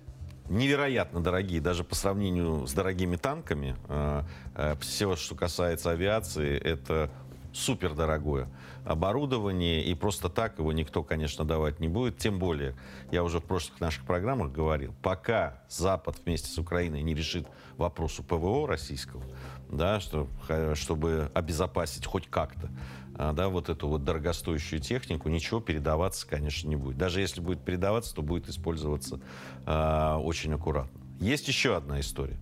[0.51, 3.77] невероятно дорогие, даже по сравнению с дорогими танками.
[3.89, 7.11] Э, э, все, что касается авиации, это
[7.53, 8.49] супер дорогое
[8.85, 12.19] оборудование, и просто так его никто, конечно, давать не будет.
[12.19, 12.75] Тем более,
[13.11, 18.23] я уже в прошлых наших программах говорил, пока Запад вместе с Украиной не решит вопросу
[18.23, 19.23] ПВО российского,
[19.69, 20.29] да, что,
[20.75, 26.77] чтобы обезопасить хоть как-то а, да, вот эту вот дорогостоящую технику, ничего передаваться, конечно, не
[26.77, 26.97] будет.
[26.97, 29.21] Даже если будет передаваться, то будет использоваться
[29.67, 31.01] э, очень аккуратно.
[31.21, 32.39] Есть еще одна история.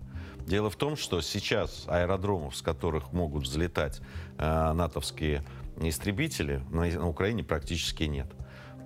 [0.46, 4.00] Дело в том, что сейчас аэродромов, с которых могут взлетать
[4.38, 5.44] э, натовские
[5.80, 8.28] истребители, на, на Украине практически нет.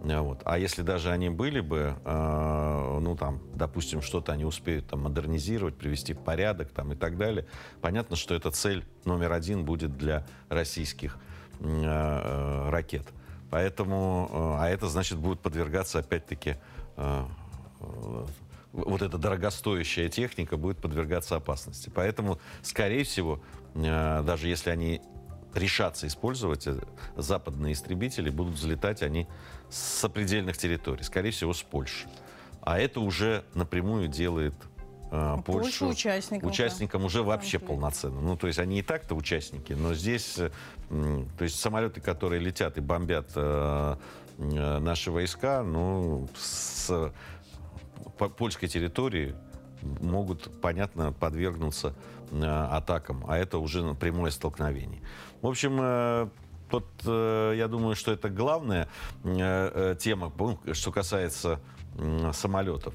[0.03, 0.40] Вот.
[0.45, 5.77] А если даже они были бы, э, ну там, допустим, что-то они успеют там модернизировать,
[5.77, 7.47] привести в порядок там и так далее,
[7.81, 11.18] понятно, что эта цель номер один будет для российских
[11.61, 13.07] Э, ракет.
[13.51, 16.57] Поэтому, э, а это значит будет подвергаться опять-таки
[16.97, 17.25] э,
[18.73, 21.91] вот эта дорогостоящая техника будет подвергаться опасности.
[21.95, 23.43] Поэтому, скорее всего,
[23.75, 25.03] даже если они
[25.53, 26.67] решатся использовать,
[27.17, 29.29] западные истребители будут взлетать они
[29.69, 32.09] с сопредельных территорий, скорее всего, с Польши.
[32.62, 34.55] А это уже напрямую делает
[35.12, 37.07] э, Польшу, участникам, участникам да.
[37.07, 38.20] уже вообще полноценно.
[38.20, 40.51] Ну, то есть они и так-то участники, но здесь, э,
[40.90, 43.96] то есть самолеты, которые летят и бомбят э,
[44.38, 47.12] э, наши войска, ну, с
[48.18, 49.35] по польской территории
[50.01, 51.94] могут, понятно, подвергнуться
[52.31, 55.01] э, атакам, а это уже прямое столкновение.
[55.40, 56.29] В общем, э,
[57.05, 58.88] э, я думаю, что это главная
[59.25, 60.33] э тема,
[60.72, 61.61] что касается
[62.33, 62.95] самолетов.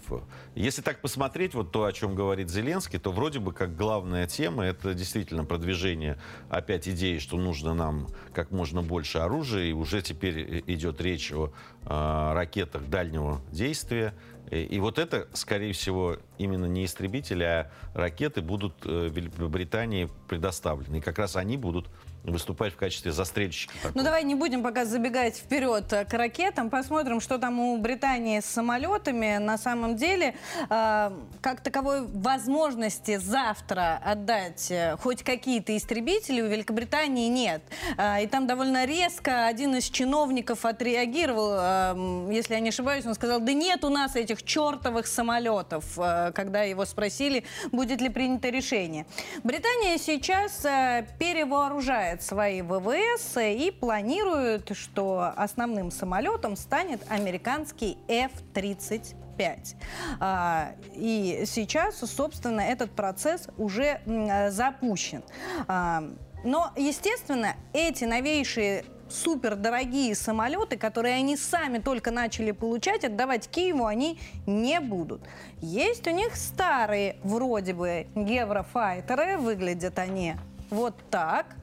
[0.55, 4.65] Если так посмотреть, вот то, о чем говорит Зеленский, то вроде бы как главная тема
[4.65, 6.17] это действительно продвижение
[6.49, 11.51] опять идеи, что нужно нам как можно больше оружия, и уже теперь идет речь о
[11.85, 14.13] э, ракетах дальнего действия.
[14.49, 20.97] И, и вот это, скорее всего, именно не истребители, а ракеты будут э, Великобритании предоставлены.
[20.97, 21.87] И как раз они будут
[22.23, 23.73] выступать в качестве застрельщика.
[23.73, 23.97] Такого.
[23.97, 28.39] Ну давай не будем пока забегать вперед э, к ракетам, посмотрим, что там у Британии
[28.39, 29.37] с самолетами.
[29.37, 30.35] На самом деле,
[30.69, 37.61] э, как таковой возможности завтра отдать э, хоть какие-то истребители у Великобритании нет.
[37.97, 43.15] Э, и там довольно резко один из чиновников отреагировал, э, если я не ошибаюсь, он
[43.15, 48.49] сказал, да нет у нас этих чертовых самолетов, э, когда его спросили, будет ли принято
[48.49, 49.05] решение.
[49.43, 59.75] Британия сейчас э, перевооружает развивает свои ВВС и планирует, что основным самолетом станет американский F-35.
[60.19, 64.01] А, и сейчас, собственно, этот процесс уже
[64.49, 65.23] запущен.
[65.67, 66.03] А,
[66.43, 74.19] но, естественно, эти новейшие супердорогие самолеты, которые они сами только начали получать, отдавать Киеву они
[74.45, 75.21] не будут.
[75.61, 80.35] Есть у них старые, вроде бы, еврофайтеры, выглядят они
[80.69, 81.55] вот так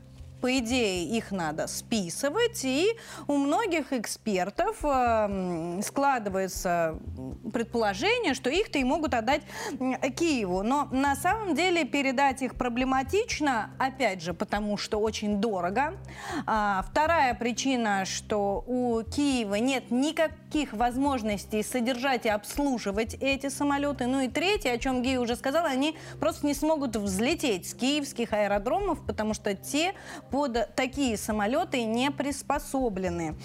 [0.44, 2.94] по идее, их надо списывать, и
[3.28, 6.98] у многих экспертов э, складывается
[7.50, 9.40] предположение, что их-то и могут отдать
[10.18, 10.62] Киеву.
[10.62, 15.94] Но на самом деле передать их проблематично, опять же, потому что очень дорого.
[16.44, 24.06] А, вторая причина, что у Киева нет никаких возможностей содержать и обслуживать эти самолеты.
[24.06, 28.34] Ну и третье, о чем Гей уже сказала, они просто не смогут взлететь с киевских
[28.34, 29.94] аэродромов, потому что те
[30.34, 33.36] под такие самолеты не приспособлены.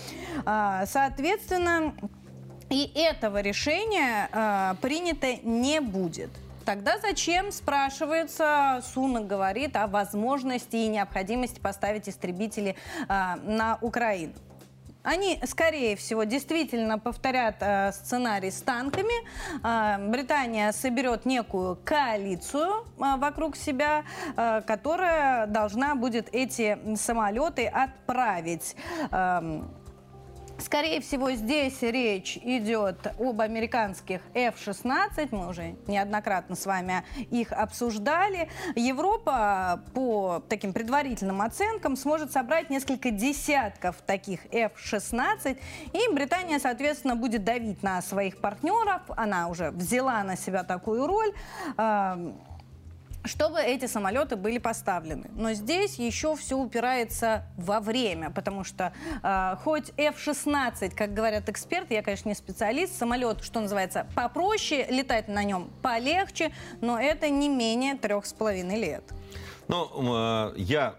[0.43, 1.93] А, соответственно,
[2.71, 6.31] и этого решения а, принято не будет.
[6.65, 12.75] Тогда зачем, спрашивается, Сунок говорит о возможности и необходимости поставить истребители
[13.07, 14.33] э, на Украину.
[15.09, 19.15] Они, скорее всего, действительно повторят э, сценарий с танками.
[19.63, 24.03] Э, Британия соберет некую коалицию э, вокруг себя,
[24.37, 28.75] э, которая должна будет эти самолеты отправить.
[29.09, 29.63] Э,
[30.59, 35.29] Скорее всего, здесь речь идет об американских F-16.
[35.31, 38.49] Мы уже неоднократно с вами их обсуждали.
[38.75, 45.57] Европа, по таким предварительным оценкам, сможет собрать несколько десятков таких F-16.
[45.93, 49.01] И Британия, соответственно, будет давить на своих партнеров.
[49.15, 51.33] Она уже взяла на себя такую роль
[53.23, 55.29] чтобы эти самолеты были поставлены.
[55.35, 61.95] Но здесь еще все упирается во время, потому что э, хоть F-16, как говорят эксперты,
[61.95, 67.49] я, конечно, не специалист, самолет, что называется, попроще, летать на нем полегче, но это не
[67.49, 69.03] менее трех с половиной лет.
[69.67, 70.95] Ну, э, я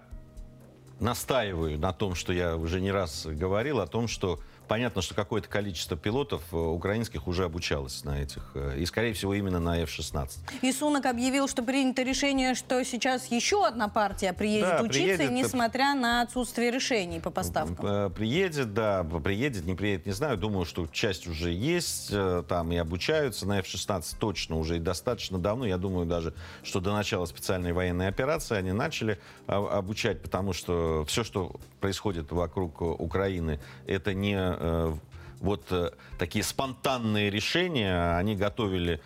[1.00, 4.38] настаиваю на том, что я уже не раз говорил, о том, что
[4.70, 8.52] понятно, что какое-то количество пилотов э, украинских уже обучалось на этих.
[8.54, 10.28] Э, и, скорее всего, именно на F-16.
[10.62, 15.30] И Сунок объявил, что принято решение, что сейчас еще одна партия приедет да, учиться, приедет,
[15.32, 17.84] несмотря на отсутствие решений по поставкам.
[17.84, 20.38] Э, приедет, да, приедет, не приедет, не знаю.
[20.38, 22.14] Думаю, что часть уже есть,
[22.46, 25.66] там и обучаются на F-16 точно уже и достаточно давно.
[25.66, 29.18] Я думаю даже, что до начала специальной военной операции они начали
[29.48, 33.58] а, обучать, потому что все, что происходит вокруг Украины,
[33.88, 34.94] это не Э,
[35.40, 39.00] вот э, такие спонтанные решения, они готовили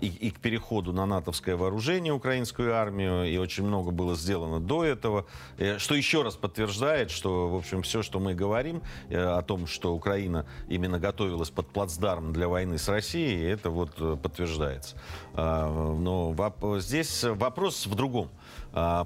[0.00, 4.82] и, и к переходу на натовское вооружение украинскую армию, и очень много было сделано до
[4.82, 5.26] этого,
[5.58, 9.94] э, что еще раз подтверждает, что, в общем, все, что мы говорим о том, что
[9.94, 14.96] Украина именно готовилась под плацдарм для войны с Россией, это вот подтверждается.
[15.34, 16.34] А, но
[16.80, 18.28] здесь вопрос в другом.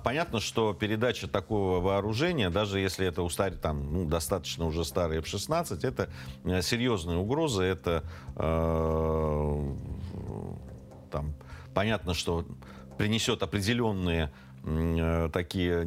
[0.03, 3.53] Понятно, что передача такого вооружения, даже если это устар...
[3.53, 6.11] там, ну, достаточно уже старый F-16, это
[6.45, 8.03] э, серьезная угроза, это
[8.35, 9.75] э,
[11.13, 11.35] там,
[11.73, 12.45] понятно, что
[12.99, 14.33] принесет определенные
[14.65, 15.87] э, такие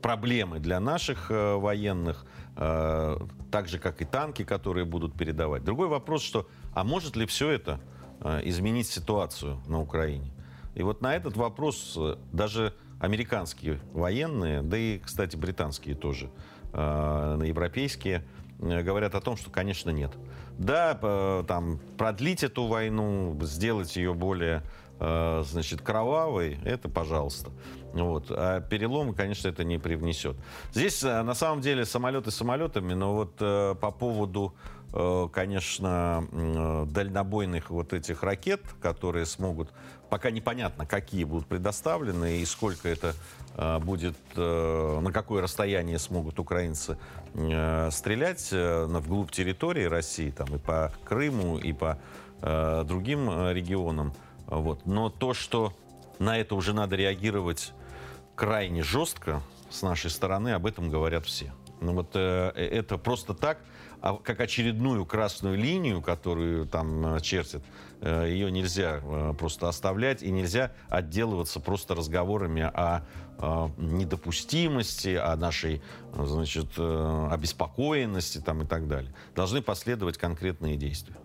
[0.00, 2.26] проблемы для наших э, военных,
[2.56, 3.18] э,
[3.50, 5.64] так же, как и танки, которые будут передавать.
[5.64, 7.80] Другой вопрос, что, а может ли все это
[8.20, 10.35] э, изменить ситуацию на Украине?
[10.76, 16.30] И вот на этот вопрос э, даже американские военные, да и, кстати, британские тоже,
[16.74, 18.22] э, европейские,
[18.60, 20.12] э, говорят о том, что, конечно, нет.
[20.58, 24.62] Да, там, продлить эту войну, сделать ее более
[24.98, 27.50] значит, кровавой, это пожалуйста.
[27.92, 28.26] Вот.
[28.30, 30.36] А переломы, конечно, это не привнесет.
[30.72, 34.54] Здесь, на самом деле, самолеты самолетами, но вот по поводу
[34.98, 39.70] Э, конечно, э, дальнобойных вот этих ракет, которые смогут,
[40.08, 43.14] пока непонятно, какие будут предоставлены и сколько это
[43.56, 46.98] э, будет, на какое расстояние смогут украинцы
[47.34, 51.98] стрелять вглубь территории России, там и по Крыму, и по
[52.40, 54.14] другим регионам.
[54.46, 54.86] Вот.
[54.86, 55.72] Но то, что
[56.18, 57.72] на это уже надо реагировать
[58.34, 61.52] крайне жестко с нашей стороны, об этом говорят все.
[61.80, 63.58] Ну вот это просто так
[64.06, 67.62] а как очередную красную линию, которую там э, чертят,
[68.00, 73.02] э, ее нельзя э, просто оставлять и нельзя отделываться просто разговорами о
[73.76, 75.82] недопустимости, о нашей,
[76.14, 79.14] значит, обеспокоенности там и так далее.
[79.34, 81.16] Должны последовать конкретные действия.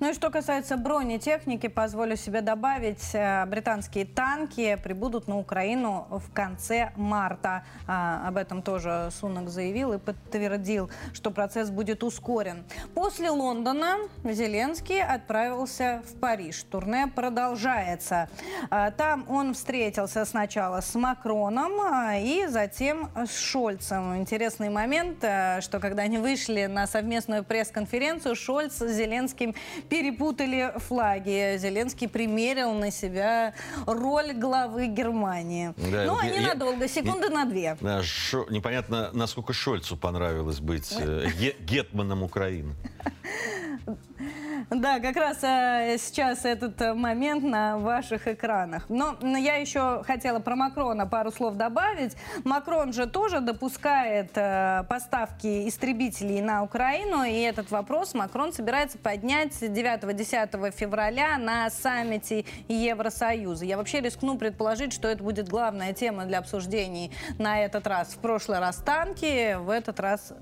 [0.00, 6.32] Ну и что касается бронетехники, позволю себе добавить, э, британские танки прибудут на Украину в
[6.32, 7.64] конце марта.
[7.86, 12.64] А, об этом тоже Сунок заявил и подтвердил, что процесс будет ускорен.
[12.94, 16.62] После Лондона Зеленский отправился в Париж.
[16.62, 18.30] Турне продолжается.
[18.70, 24.16] А, там он встретился сначала с Макроном а, и затем с Шольцем.
[24.16, 29.54] Интересный момент, э, что когда они вышли на совместную пресс-конференцию, Шольц с Зеленским
[29.90, 31.58] перепутали флаги.
[31.58, 33.52] Зеленский примерил на себя
[33.86, 35.74] роль главы Германии.
[35.76, 37.76] Да, ну, я, ненадолго, секунды я, на две.
[37.80, 41.26] Да, шо, непонятно, насколько Шольцу понравилось быть э,
[41.60, 42.74] гетманом Украины.
[44.68, 48.88] Да, как раз э, сейчас этот э, момент на ваших экранах.
[48.88, 52.16] Но я еще хотела про Макрона пару слов добавить.
[52.44, 59.62] Макрон же тоже допускает э, поставки истребителей на Украину, и этот вопрос Макрон собирается поднять
[59.62, 63.64] 9-10 февраля на саммите Евросоюза.
[63.64, 68.14] Я вообще рискну предположить, что это будет главная тема для обсуждений на этот раз.
[68.14, 70.32] В прошлый раз танки, в этот раз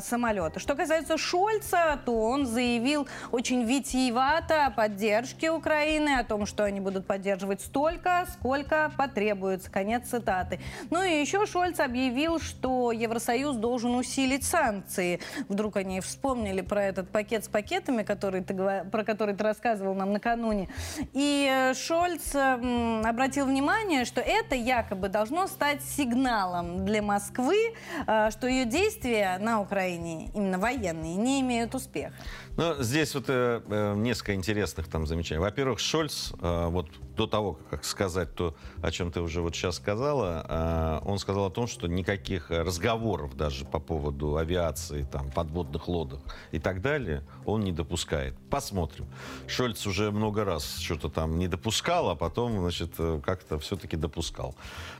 [0.00, 0.60] самолеты.
[0.60, 6.80] Что касается Шольца, то он заявил очень витиевато о поддержке Украины, о том, что они
[6.80, 9.70] будут поддерживать столько, сколько потребуется.
[9.70, 10.60] Конец цитаты.
[10.90, 15.20] Ну и еще Шольц объявил, что Евросоюз должен усилить санкции.
[15.48, 20.12] Вдруг они вспомнили про этот пакет с пакетами, который ты, про который ты рассказывал нам
[20.12, 20.68] накануне.
[21.12, 27.74] И э, Шольц обратил внимание, что это якобы должно стать сигналом для Москвы,
[28.06, 32.14] э, что ее действия на Украине, именно военные, не имеют успеха.
[32.56, 35.40] Ну, здесь вот э, э, несколько интересных там замечаний.
[35.40, 39.76] Во-первых, Шольц, э, вот до того, как сказать то, о чем ты уже вот сейчас
[39.76, 45.88] сказала, э, он сказал о том, что никаких разговоров даже по поводу авиации, там, подводных
[45.88, 46.20] лодок
[46.52, 48.34] и так далее он не допускает.
[48.50, 49.06] Посмотрим.
[49.46, 54.54] Шольц уже много раз что-то там не допускал, а потом, значит, э, как-то все-таки допускал.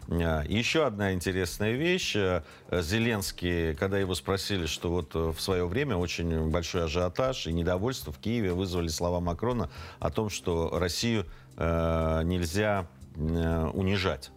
[0.08, 2.16] Э, еще одна интересная вещь.
[2.16, 8.12] Э, Зеленский, когда его спросили, что вот в свое время очень большой ажиотаж и недовольство
[8.12, 11.26] в Киеве вызвали слова Макрона о том, что Россию
[11.62, 14.30] э, нельзя э, унижать.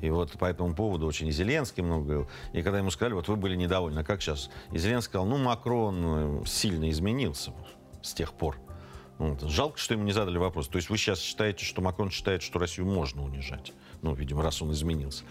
[0.00, 2.28] И вот по этому поводу очень и Зеленский много говорил.
[2.52, 4.50] И когда ему сказали, вот вы были недовольны, а как сейчас?
[4.72, 7.52] И Зеленский сказал, ну, Макрон э, сильно изменился
[8.02, 8.58] с тех пор.
[9.18, 9.42] Вот.
[9.42, 10.68] Жалко, что ему не задали вопрос.
[10.68, 13.72] То есть вы сейчас считаете, что Макрон считает, что Россию можно унижать?
[14.02, 15.24] Ну, видимо, раз он изменился.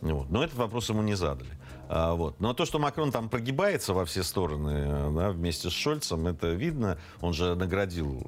[0.00, 0.30] Вот.
[0.30, 1.50] Но этот вопрос ему не задали.
[1.88, 2.38] А, вот.
[2.38, 6.98] Но то, что Макрон там прогибается во все стороны да, вместе с Шольцем, это видно.
[7.20, 8.24] Он же наградил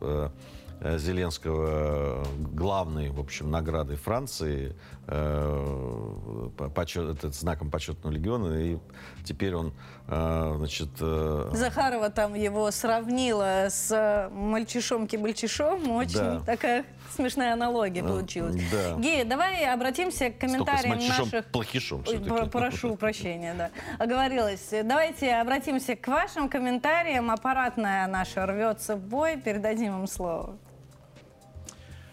[0.82, 4.74] Зеленского главной, в общем, наградой Франции,
[5.06, 8.78] э, почет, этот, знаком почетного легиона, и
[9.24, 9.72] теперь он,
[10.08, 10.88] э, значит...
[11.00, 11.50] Э...
[11.52, 16.40] Захарова там его сравнила с мальчишом-кибальчишом, очень да.
[16.40, 18.56] такая смешная аналогия получилась.
[18.70, 18.96] Да.
[18.98, 21.46] Гея, давай обратимся к комментариям наших...
[21.46, 22.04] плохишом
[22.50, 23.70] Прошу прощения, да.
[23.98, 24.68] Оговорилась.
[24.70, 27.30] Давайте обратимся к вашим комментариям.
[27.30, 29.36] Аппаратная наша рвется в бой.
[29.36, 30.56] Передадим им слово.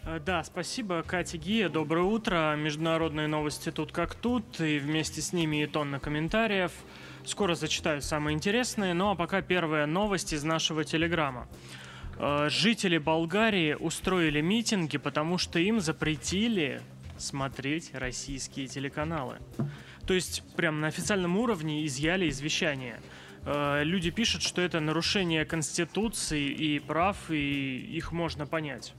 [0.10, 1.70] Э, да, спасибо, Катя Гия.
[1.70, 2.56] Доброе утро.
[2.58, 6.72] Международные новости тут как тут, и вместе с ними и тонна комментариев.
[7.26, 11.48] Скоро зачитаю самые интересные, ну а пока первая новость из нашего телеграма.
[12.18, 16.82] Э, жители Болгарии устроили митинги, потому что им запретили
[17.18, 19.38] смотреть российские телеканалы.
[20.08, 23.00] То есть прям на официальном уровне изъяли извещание.
[23.46, 28.96] Э, люди пишут, что это нарушение Конституции и прав, и их можно понять.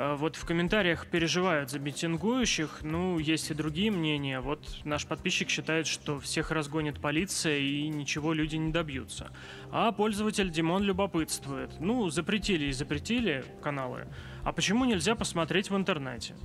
[0.00, 4.38] А, вот в комментариях переживают за митингующих, ну, есть и другие мнения.
[4.40, 9.32] Вот наш подписчик считает, что всех разгонит полиция и ничего люди не добьются.
[9.72, 11.80] А пользователь Димон любопытствует.
[11.80, 14.06] Ну, запретили и запретили каналы,
[14.44, 16.36] а почему нельзя посмотреть в интернете?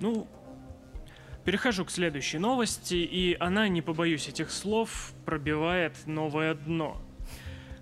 [0.00, 0.26] Ну,
[1.44, 7.00] перехожу к следующей новости, и она, не побоюсь этих слов, пробивает новое дно–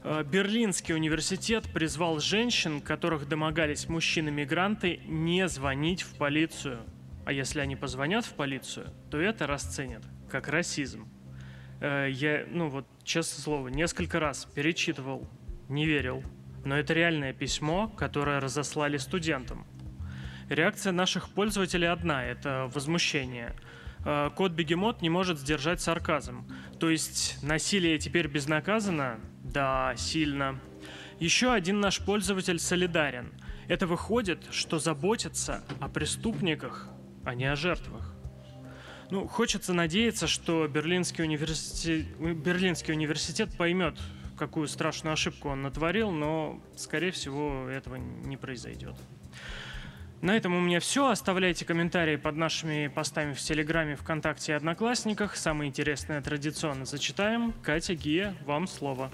[0.05, 6.79] Берлинский университет призвал женщин, которых домогались мужчины-мигранты, не звонить в полицию.
[7.27, 11.09] А если они позвонят в полицию, то это расценят как расизм.
[11.81, 15.29] Э, я, ну вот, честное слово, несколько раз перечитывал,
[15.69, 16.23] не верил.
[16.65, 19.67] Но это реальное письмо, которое разослали студентам.
[20.49, 23.55] Реакция наших пользователей одна– это возмущение–
[24.05, 26.47] Э, кот Бегемот не может сдержать сарказм.
[26.79, 29.21] То есть насилие теперь безнаказанно?
[29.53, 30.61] Да, сильно.
[31.19, 33.33] Еще один наш пользователь солидарен.
[33.67, 36.89] Это выходит, что заботится о преступниках,
[37.25, 38.15] а не о жертвах.
[39.11, 43.99] Ну, хочется надеяться, что Берлинский университет, Берлинский университет поймет,
[44.37, 48.95] какую страшную ошибку он натворил, но, скорее всего, этого не произойдет.
[50.21, 51.09] На этом у меня все.
[51.09, 55.37] Оставляйте комментарии под нашими постами в Телеграме, ВКонтакте и Одноклассниках.
[55.37, 57.55] Самое интересное традиционно зачитаем.
[57.63, 59.11] Катя, Гия, вам слово.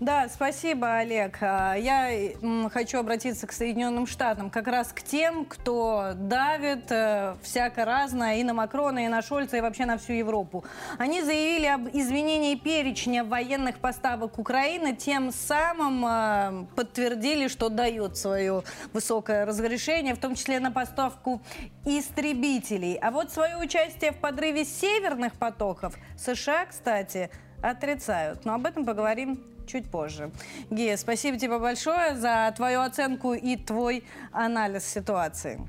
[0.00, 1.38] Да, спасибо, Олег.
[1.40, 2.32] А, я
[2.72, 8.44] хочу обратиться к Соединенным Штатам, как раз к тем, кто давит э, всяко разное и
[8.44, 10.64] на Макрона, и на Шольца, и вообще на всю Европу.
[10.98, 18.62] Они заявили об изменении перечня военных поставок Украины, тем самым э, подтвердили, что дает свое
[18.92, 21.42] высокое разрешение, в том числе на поставку
[21.84, 22.94] истребителей.
[23.02, 27.30] А вот свое участие в подрыве северных потоков США, кстати,
[27.62, 28.44] отрицают.
[28.44, 30.30] Но об этом поговорим чуть позже.
[30.70, 35.60] Гия, спасибо тебе большое за твою оценку и твой анализ ситуации.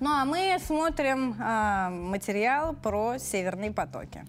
[0.00, 4.24] Ну а мы смотрим э, материал про северные потоки.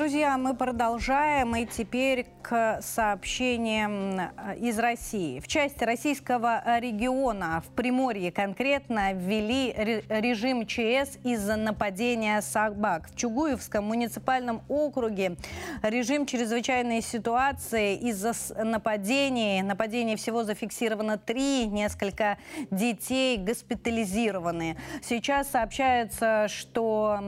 [0.00, 1.54] Друзья, мы продолжаем.
[1.56, 5.38] И теперь к сообщениям э, из России.
[5.38, 9.72] В части российского региона, в Приморье конкретно, ввели
[10.08, 13.08] режим ЧС из-за нападения собак.
[13.12, 15.36] В Чугуевском муниципальном округе
[15.82, 18.32] режим чрезвычайной ситуации из-за
[18.64, 19.62] нападений.
[19.62, 22.36] Нападений всего зафиксировано три, несколько
[22.72, 24.76] детей госпитализированы.
[25.02, 27.20] Сейчас сообщается, что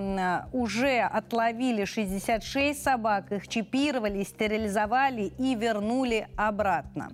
[0.52, 7.10] уже отловили 66 шесть собак, их чипировали, стерилизовали и вернули обратно.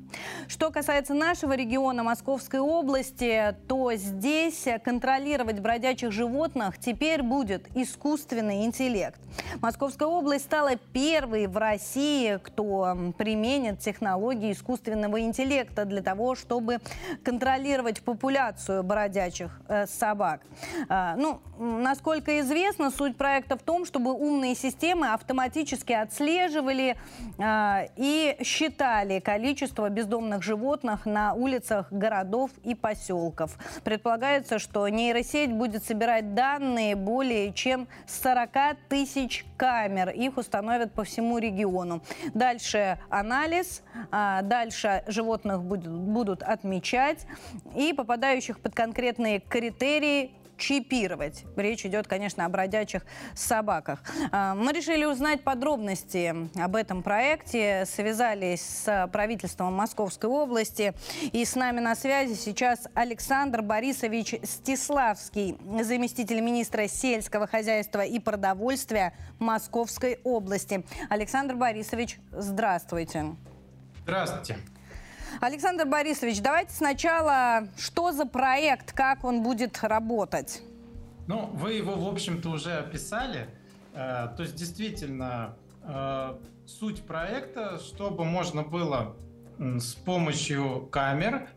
[0.46, 9.20] Что касается нашего региона Московской области, то здесь контролировать бродячих животных теперь будет искусственный интеллект.
[9.60, 16.78] Московская область стала первой в России, кто применит технологии искусственного интеллекта для того, чтобы
[17.24, 20.42] контролировать популяцию бродячих э, собак.
[20.88, 26.96] Э, ну, насколько известно, суть проекта в том, чтобы умные системы автоматически отслеживали
[27.38, 33.56] э, и считали количество бездомных животных на улицах городов и поселков.
[33.84, 40.10] Предполагается, что нейросеть будет собирать данные более чем 40 тысяч камер.
[40.10, 42.02] Их установят по всему региону.
[42.34, 43.82] Дальше анализ,
[44.12, 47.26] э, дальше животных будут отмечать
[47.76, 51.44] и попадающих под конкретные критерии чипировать.
[51.56, 53.02] Речь идет, конечно, о бродячих
[53.34, 54.02] собаках.
[54.30, 60.94] А, мы решили узнать подробности об этом проекте, связались с правительством Московской области.
[61.32, 69.14] И с нами на связи сейчас Александр Борисович Стиславский, заместитель министра сельского хозяйства и продовольствия
[69.38, 70.84] Московской области.
[71.08, 73.36] Александр Борисович, здравствуйте.
[74.02, 74.56] Здравствуйте.
[75.40, 80.62] Александр Борисович, давайте сначала, что за проект, как он будет работать?
[81.26, 83.48] Ну, вы его, в общем-то, уже описали.
[83.94, 89.16] Э, то есть, действительно, э, суть проекта, чтобы можно было
[89.58, 91.48] с помощью камер,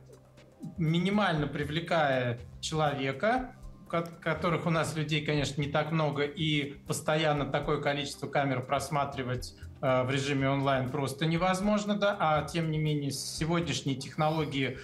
[0.78, 3.56] минимально привлекая человека,
[3.88, 10.10] которых у нас людей, конечно, не так много, и постоянно такое количество камер просматривать в
[10.12, 14.78] режиме онлайн просто невозможно, да, а тем не менее сегодняшние технологии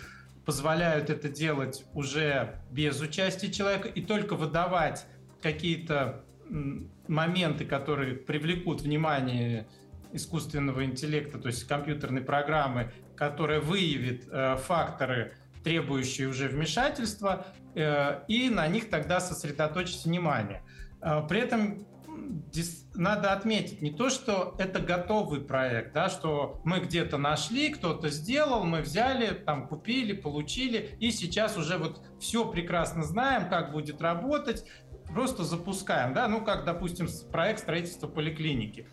[0.43, 5.06] позволяют это делать уже без участия человека и только выдавать
[5.41, 6.24] какие-то
[7.08, 9.68] моменты, которые привлекут внимание
[10.14, 15.34] искусственного интеллекта, то есть компьютерной программы, которая выявит э, факторы,
[15.64, 20.64] требующие уже вмешательства, э, и на них тогда сосредоточить внимание.
[21.02, 21.86] Э, при этом
[22.98, 28.64] надо отметить не то, что это готовый проект, да, что мы где-то нашли, кто-то сделал,
[28.64, 34.66] мы взяли, там купили, получили, и сейчас уже вот все прекрасно знаем, как будет работать,
[35.14, 38.88] просто запускаем, да, ну как, допустим, проект строительства поликлиники.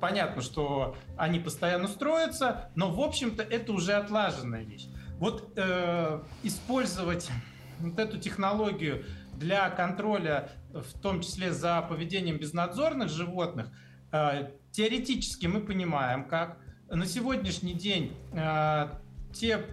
[0.00, 4.88] Понятно, что они постоянно строятся, но в общем-то это уже отлаженная вещь.
[5.18, 7.30] Вот э, использовать
[7.78, 13.70] вот эту технологию для контроля, в том числе за поведением безнадзорных животных,
[14.12, 16.58] э, теоретически мы понимаем, как
[16.88, 18.90] на сегодняшний день э,
[19.32, 19.64] те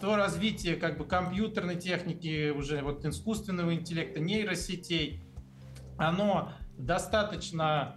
[0.00, 5.22] то развитие как бы компьютерной техники, уже вот искусственного интеллекта, нейросетей,
[5.98, 7.96] оно достаточно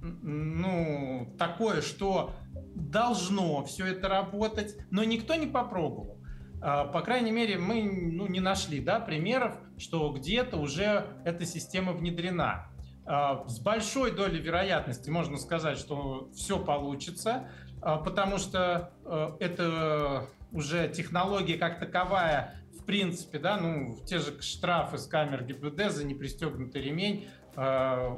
[0.00, 2.32] ну, такое, что
[2.74, 6.19] должно все это работать, но никто не попробовал.
[6.62, 11.92] А, по крайней мере, мы ну, не нашли да, примеров, что где-то уже эта система
[11.92, 12.66] внедрена.
[13.06, 17.48] А, с большой долей вероятности можно сказать, что все получится,
[17.80, 18.92] а, потому что
[19.40, 25.90] это уже технология как таковая, в принципе, да, ну, те же штрафы с камер ГИБДД
[25.90, 27.28] за непристегнутый ремень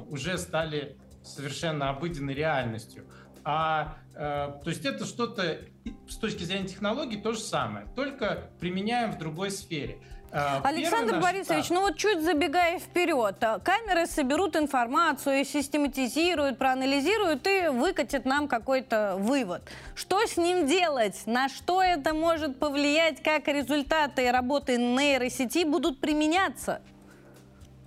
[0.09, 3.05] уже стали совершенно обыденной реальностью.
[3.45, 5.59] А, э, то есть это что-то
[6.07, 9.99] с точки зрения технологий то же самое, только применяем в другой сфере.
[10.31, 11.23] Э, Александр наш...
[11.23, 11.75] Борисович, да.
[11.75, 19.15] ну вот чуть забегая вперед, э, камеры соберут информацию, систематизируют, проанализируют и выкатят нам какой-то
[19.19, 19.61] вывод.
[19.93, 21.21] Что с ним делать?
[21.27, 23.21] На что это может повлиять?
[23.21, 26.81] Как результаты работы нейросети будут применяться?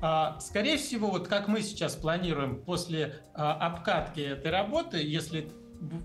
[0.01, 5.51] А, скорее всего, вот как мы сейчас планируем после а, обкатки этой работы, если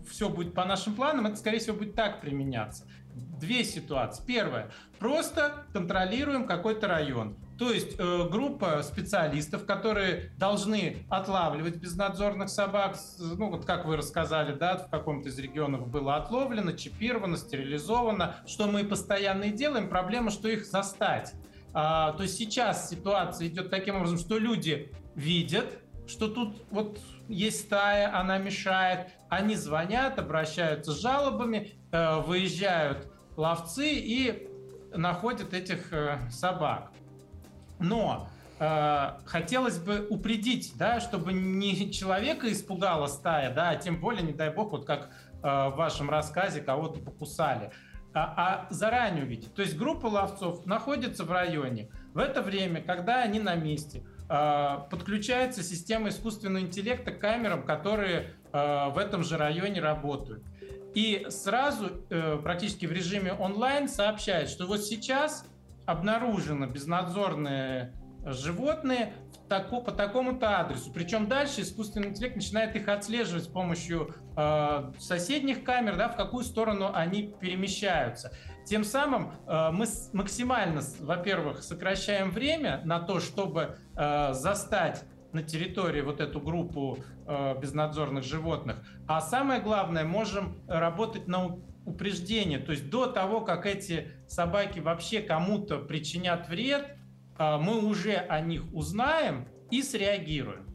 [0.09, 2.85] все будет по нашим планам, это, скорее всего, будет так применяться.
[3.13, 4.23] Две ситуации.
[4.25, 4.71] Первое.
[4.99, 7.35] Просто контролируем какой-то район.
[7.57, 14.55] То есть э, группа специалистов, которые должны отлавливать безнадзорных собак, ну вот как вы рассказали,
[14.55, 19.89] да, в каком-то из регионов было отловлено, чипировано, стерилизовано, что мы постоянно и делаем.
[19.89, 21.33] Проблема, что их застать.
[21.73, 25.65] А, то сейчас ситуация идет таким образом, что люди видят,
[26.07, 29.09] что тут вот есть стая, она мешает.
[29.29, 34.49] Они звонят, обращаются с жалобами, э, выезжают ловцы и
[34.93, 36.91] находят этих э, собак.
[37.79, 38.27] Но
[38.59, 44.33] э, хотелось бы упредить, да, чтобы не человека испугала стая, да, а тем более, не
[44.33, 45.09] дай бог, вот как
[45.41, 47.71] в вашем рассказе кого-то покусали,
[48.13, 48.33] а,
[48.69, 49.53] а заранее увидеть.
[49.53, 51.89] То есть группа ловцов находится в районе.
[52.13, 58.33] В это время, когда они на месте, э, подключается система искусственного интеллекта к камерам, которые
[58.51, 60.43] э, в этом же районе работают.
[60.93, 65.45] И сразу э, практически в режиме онлайн сообщает, что вот сейчас
[65.85, 67.93] обнаружено безнадзорные
[68.25, 69.13] животные
[69.51, 70.93] тако, по такому-то адресу.
[70.93, 76.45] Причем дальше искусственный интеллект начинает их отслеживать с помощью э, соседних камер, да, в какую
[76.45, 78.31] сторону они перемещаются.
[78.65, 85.99] Тем самым э, мы максимально, во-первых, сокращаем время на то, чтобы э, застать на территории
[85.99, 88.77] вот эту группу э, безнадзорных животных.
[89.05, 92.59] А самое главное, можем работать на упреждение.
[92.59, 96.95] То есть до того, как эти собаки вообще кому-то причинят вред,
[97.59, 100.71] мы уже о них узнаем и среагируем.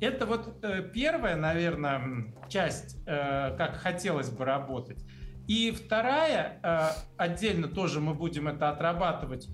[0.00, 5.04] Это вот э, первая, наверное, часть, э, как хотелось бы работать.
[5.48, 9.48] И вторая, э, отдельно тоже мы будем это отрабатывать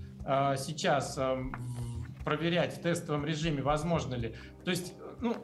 [0.57, 1.19] сейчас,
[2.23, 4.35] проверять в тестовом режиме, возможно ли.
[4.63, 5.35] То есть, ну,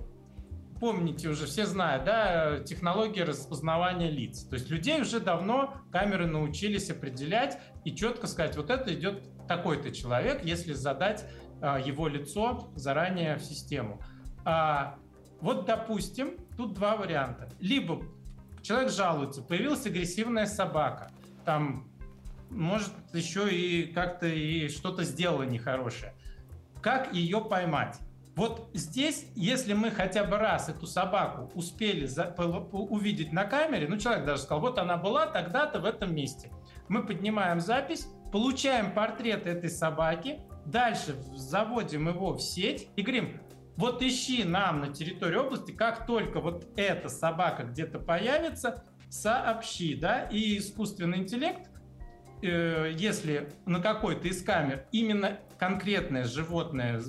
[0.82, 4.44] помните уже, все знают, да, технологии распознавания лиц.
[4.46, 9.92] То есть людей уже давно камеры научились определять и четко сказать, вот это идет такой-то
[9.92, 11.24] человек, если задать
[11.62, 14.02] а, его лицо заранее в систему.
[14.44, 14.98] А,
[15.40, 17.48] вот, допустим, тут два варианта.
[17.60, 18.02] Либо
[18.64, 21.12] человек жалуется, появилась агрессивная собака,
[21.46, 21.88] там,
[22.50, 26.16] может, еще и как-то и что-то сделала нехорошее.
[26.82, 28.00] Как ее поймать?
[28.36, 33.88] Вот здесь, если мы хотя бы раз эту собаку успели за, по, увидеть на камере,
[33.90, 36.50] ну, человек даже сказал, вот она была тогда-то в этом месте.
[36.88, 43.42] Мы поднимаем запись, получаем портрет этой собаки, дальше заводим его в сеть и говорим,
[43.76, 50.24] вот ищи нам на территории области, как только вот эта собака где-то появится, сообщи, да,
[50.24, 51.70] и искусственный интеллект,
[52.42, 57.02] э, если на какой-то из камер именно конкретное животное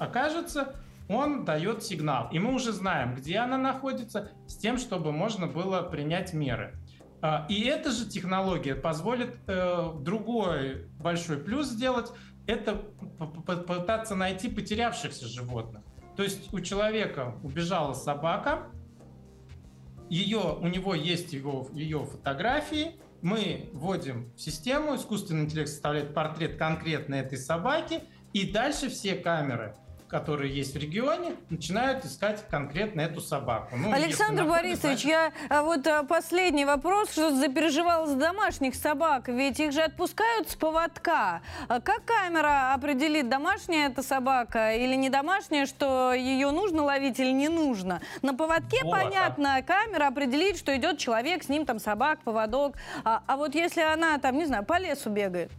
[0.00, 0.74] окажется,
[1.08, 2.28] он дает сигнал.
[2.32, 6.78] И мы уже знаем, где она находится, с тем, чтобы можно было принять меры.
[7.20, 12.10] А, и эта же технология позволит э, другой большой плюс сделать,
[12.46, 12.76] это
[13.18, 15.82] попытаться найти потерявшихся животных.
[16.16, 18.70] То есть у человека убежала собака,
[20.08, 26.56] ее, у него есть его, ее фотографии, мы вводим в систему, искусственный интеллект составляет портрет
[26.56, 29.76] конкретно этой собаки, и дальше все камеры
[30.10, 33.76] которые есть в регионе, начинают искать конкретно эту собаку.
[33.76, 39.60] Ну, Александр Борисович, я а вот а, последний вопрос, что запереживал за домашних собак, ведь
[39.60, 41.42] их же отпускают с поводка.
[41.68, 47.30] А как камера определит, домашняя эта собака или не домашняя, что ее нужно ловить или
[47.30, 48.00] не нужно?
[48.22, 49.62] На поводке, вот, понятно, а...
[49.62, 52.74] камера определит, что идет человек, с ним там собак, поводок.
[53.04, 55.52] А, а вот если она там, не знаю, по лесу бегает?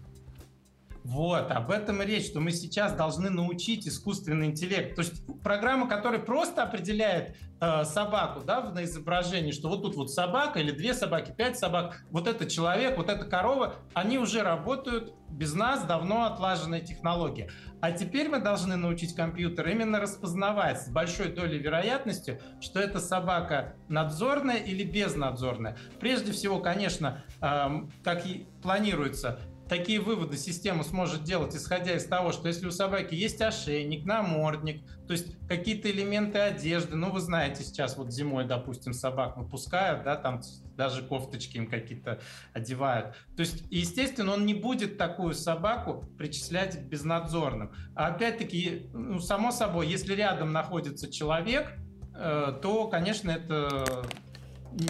[1.04, 4.96] Вот, об этом и речь, что мы сейчас должны научить искусственный интеллект.
[4.96, 10.12] То есть программа, которая просто определяет э, собаку да, на изображении, что вот тут вот
[10.12, 15.14] собака или две собаки, пять собак, вот это человек, вот эта корова, они уже работают
[15.30, 17.50] без нас, давно отлаженная технология.
[17.80, 23.76] А теперь мы должны научить компьютер именно распознавать с большой долей вероятности, что эта собака
[23.90, 25.78] надзорная или безнадзорная.
[26.00, 27.70] Прежде всего, конечно, э,
[28.04, 29.40] как и планируется,
[29.72, 34.86] такие выводы система сможет делать, исходя из того, что если у собаки есть ошейник, намордник,
[35.08, 40.18] то есть какие-то элементы одежды, ну, вы знаете, сейчас вот зимой, допустим, собак выпускают, да,
[40.18, 40.42] там
[40.76, 42.20] даже кофточки им какие-то
[42.52, 43.16] одевают.
[43.38, 47.72] То есть, естественно, он не будет такую собаку причислять к безнадзорным.
[47.96, 51.72] А опять-таки, ну, само собой, если рядом находится человек,
[52.14, 54.06] э, то, конечно, это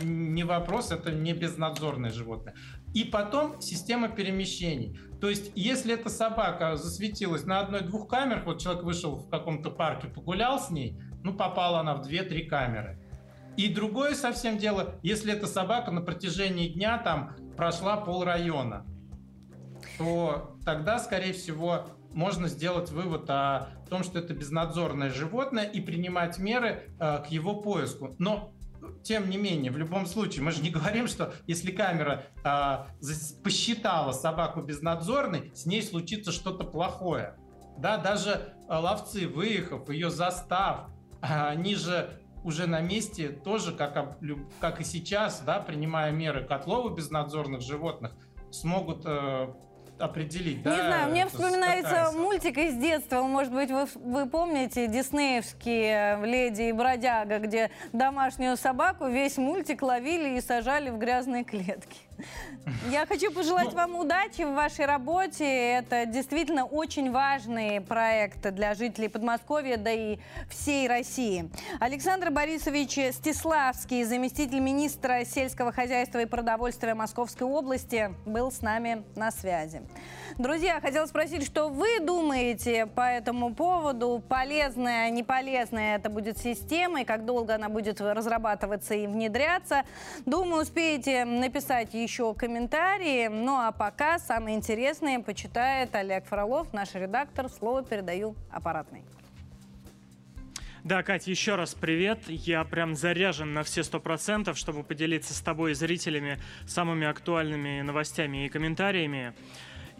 [0.03, 2.55] не вопрос, это не безнадзорное животное.
[2.93, 4.99] И потом система перемещений.
[5.19, 10.07] То есть, если эта собака засветилась на одной-двух камерах, вот человек вышел в каком-то парке,
[10.07, 12.99] погулял с ней, ну, попала она в две-три камеры.
[13.57, 18.85] И другое совсем дело, если эта собака на протяжении дня там прошла пол района,
[19.97, 26.39] то тогда, скорее всего, можно сделать вывод о том, что это безнадзорное животное и принимать
[26.39, 28.15] меры э, к его поиску.
[28.19, 28.53] Но
[29.03, 32.85] тем не менее, в любом случае, мы же не говорим, что если камера э,
[33.43, 37.35] посчитала собаку безнадзорной, с ней случится что-то плохое.
[37.77, 40.87] Да, даже э, ловцы, выехав, ее застав,
[41.21, 44.17] они же уже на месте тоже, как,
[44.59, 48.13] как и сейчас, да, принимая меры котловы безнадзорных животных,
[48.51, 49.53] смогут э,
[50.01, 50.57] определить.
[50.57, 53.21] Не да, знаю, мне вспоминается мультик из детства.
[53.21, 60.37] Может быть, вы, вы помните диснеевские «Леди и бродяга», где домашнюю собаку весь мультик ловили
[60.37, 61.97] и сажали в грязные клетки.
[62.89, 65.45] Я хочу пожелать ну, вам удачи в вашей работе.
[65.45, 71.49] Это действительно очень важный проект для жителей Подмосковья, да и всей России.
[71.79, 79.31] Александр Борисович Стиславский, заместитель министра сельского хозяйства и продовольствия Московской области, был с нами на
[79.31, 79.81] связи.
[80.41, 84.23] Друзья, хотела спросить, что вы думаете по этому поводу?
[84.27, 89.83] Полезная, не полезная это будет система, и как долго она будет разрабатываться и внедряться?
[90.25, 93.27] Думаю, успеете написать еще комментарии.
[93.27, 97.47] Ну а пока самые интересные почитает Олег Фролов, наш редактор.
[97.47, 99.03] Слово передаю аппаратной.
[100.83, 102.23] Да, Катя, еще раз привет.
[102.27, 107.81] Я прям заряжен на все сто процентов, чтобы поделиться с тобой и зрителями самыми актуальными
[107.81, 109.35] новостями и комментариями.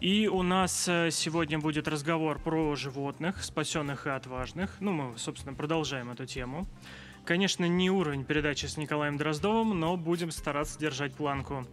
[0.02, 4.78] И у нас э, сегодня будет разговор про животных, спасенных и отважных.
[4.80, 6.66] Ну, мы, собственно, продолжаем эту тему.
[7.24, 11.64] Конечно, не уровень передачи с Николаем Дроздовым, но будем стараться держать планку.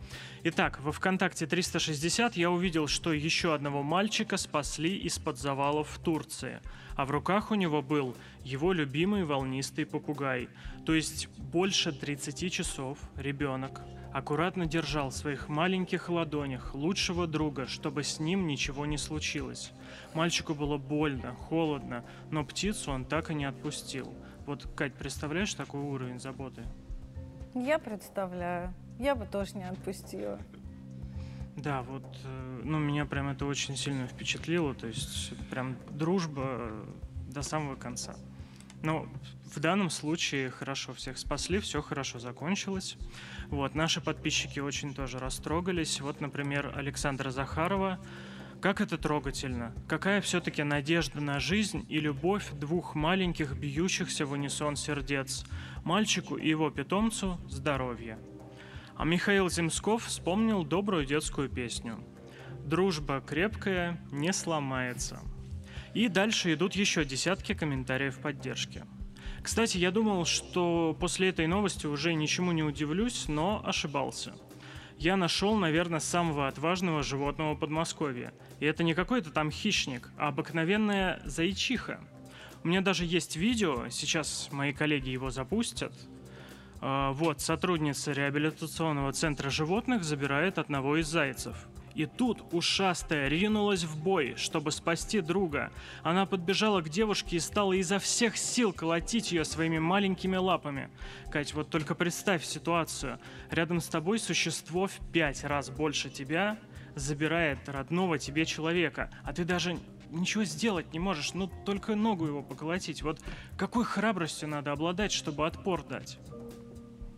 [0.43, 6.59] Итак, во ВКонтакте 360 я увидел, что еще одного мальчика спасли из-под завалов в Турции.
[6.95, 10.49] А в руках у него был его любимый волнистый попугай.
[10.85, 13.81] То есть больше 30 часов ребенок
[14.13, 19.71] аккуратно держал в своих маленьких ладонях лучшего друга, чтобы с ним ничего не случилось.
[20.13, 24.13] Мальчику было больно, холодно, но птицу он так и не отпустил.
[24.45, 26.63] Вот, Кать, представляешь такой уровень заботы?
[27.53, 28.73] Я представляю.
[28.97, 30.39] Я бы тоже не отпустила.
[31.55, 36.71] Да, вот, э, ну, меня прям это очень сильно впечатлило, то есть прям дружба
[37.27, 38.15] до самого конца.
[38.81, 39.07] Но
[39.55, 42.97] в данном случае хорошо всех спасли, все хорошо закончилось.
[43.47, 46.01] Вот, наши подписчики очень тоже растрогались.
[46.01, 47.99] Вот, например, Александра Захарова.
[48.61, 49.73] Как это трогательно.
[49.87, 55.45] Какая все-таки надежда на жизнь и любовь двух маленьких бьющихся в унисон сердец.
[55.83, 58.19] Мальчику и его питомцу здоровья.
[58.97, 62.03] А Михаил Земсков вспомнил добрую детскую песню.
[62.65, 65.21] «Дружба крепкая, не сломается».
[65.95, 68.83] И дальше идут еще десятки комментариев поддержки.
[69.41, 74.33] Кстати, я думал, что после этой новости уже ничему не удивлюсь, но ошибался.
[74.97, 78.33] Я нашел, наверное, самого отважного животного Подмосковья.
[78.59, 82.01] И это не какой-то там хищник, а обыкновенная зайчиха.
[82.63, 85.93] У меня даже есть видео, сейчас мои коллеги его запустят.
[86.81, 91.55] А, вот, сотрудница реабилитационного центра животных забирает одного из зайцев.
[91.95, 95.71] И тут ушастая ринулась в бой, чтобы спасти друга.
[96.03, 100.89] Она подбежала к девушке и стала изо всех сил колотить ее своими маленькими лапами.
[101.31, 103.19] Кать, вот только представь ситуацию.
[103.51, 106.57] Рядом с тобой существо в пять раз больше тебя
[106.95, 109.77] забирает родного тебе человека, а ты даже
[110.11, 113.03] ничего сделать не можешь, ну только ногу его поколотить.
[113.03, 113.19] Вот
[113.57, 116.17] какой храбростью надо обладать, чтобы отпор дать?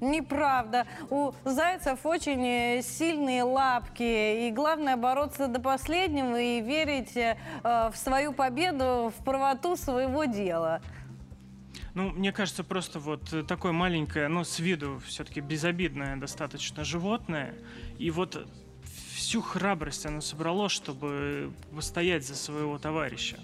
[0.01, 0.87] Неправда.
[1.11, 4.47] У зайцев очень э, сильные лапки.
[4.47, 10.81] И главное бороться до последнего и верить э, в свою победу, в правоту своего дела.
[11.93, 17.53] Ну, мне кажется, просто вот такое маленькое, ну, с виду все-таки безобидное достаточно животное.
[17.99, 18.47] И вот
[19.13, 23.37] всю храбрость оно собрало, чтобы постоять за своего товарища.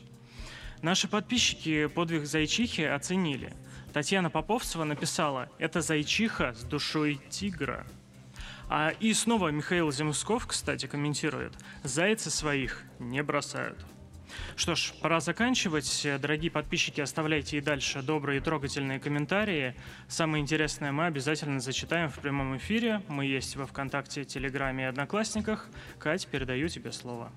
[0.82, 3.54] Наши подписчики подвиг зайчихи оценили–
[3.94, 7.86] Татьяна Поповцева написала «Это зайчиха с душой тигра».
[8.70, 13.78] А и снова Михаил Земсков, кстати, комментирует «Зайцы своих не бросают».
[14.56, 16.08] Что ж, пора заканчивать.
[16.20, 19.74] Дорогие подписчики, оставляйте и дальше добрые и трогательные комментарии.
[20.08, 23.02] Самое интересное мы обязательно зачитаем в прямом эфире.
[23.08, 25.70] Мы есть во Вконтакте, Телеграме и Одноклассниках.
[25.98, 27.32] Кать, передаю тебе слово.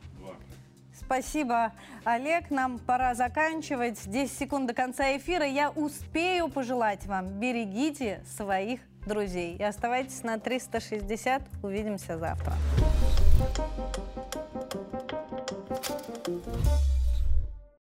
[1.10, 1.72] Спасибо,
[2.04, 2.50] Олег.
[2.52, 3.98] Нам пора заканчивать.
[4.08, 5.44] 10 секунд до конца эфира.
[5.44, 9.56] Я успею пожелать вам, берегите своих друзей.
[9.56, 11.42] И оставайтесь на 360.
[11.64, 12.54] Увидимся завтра.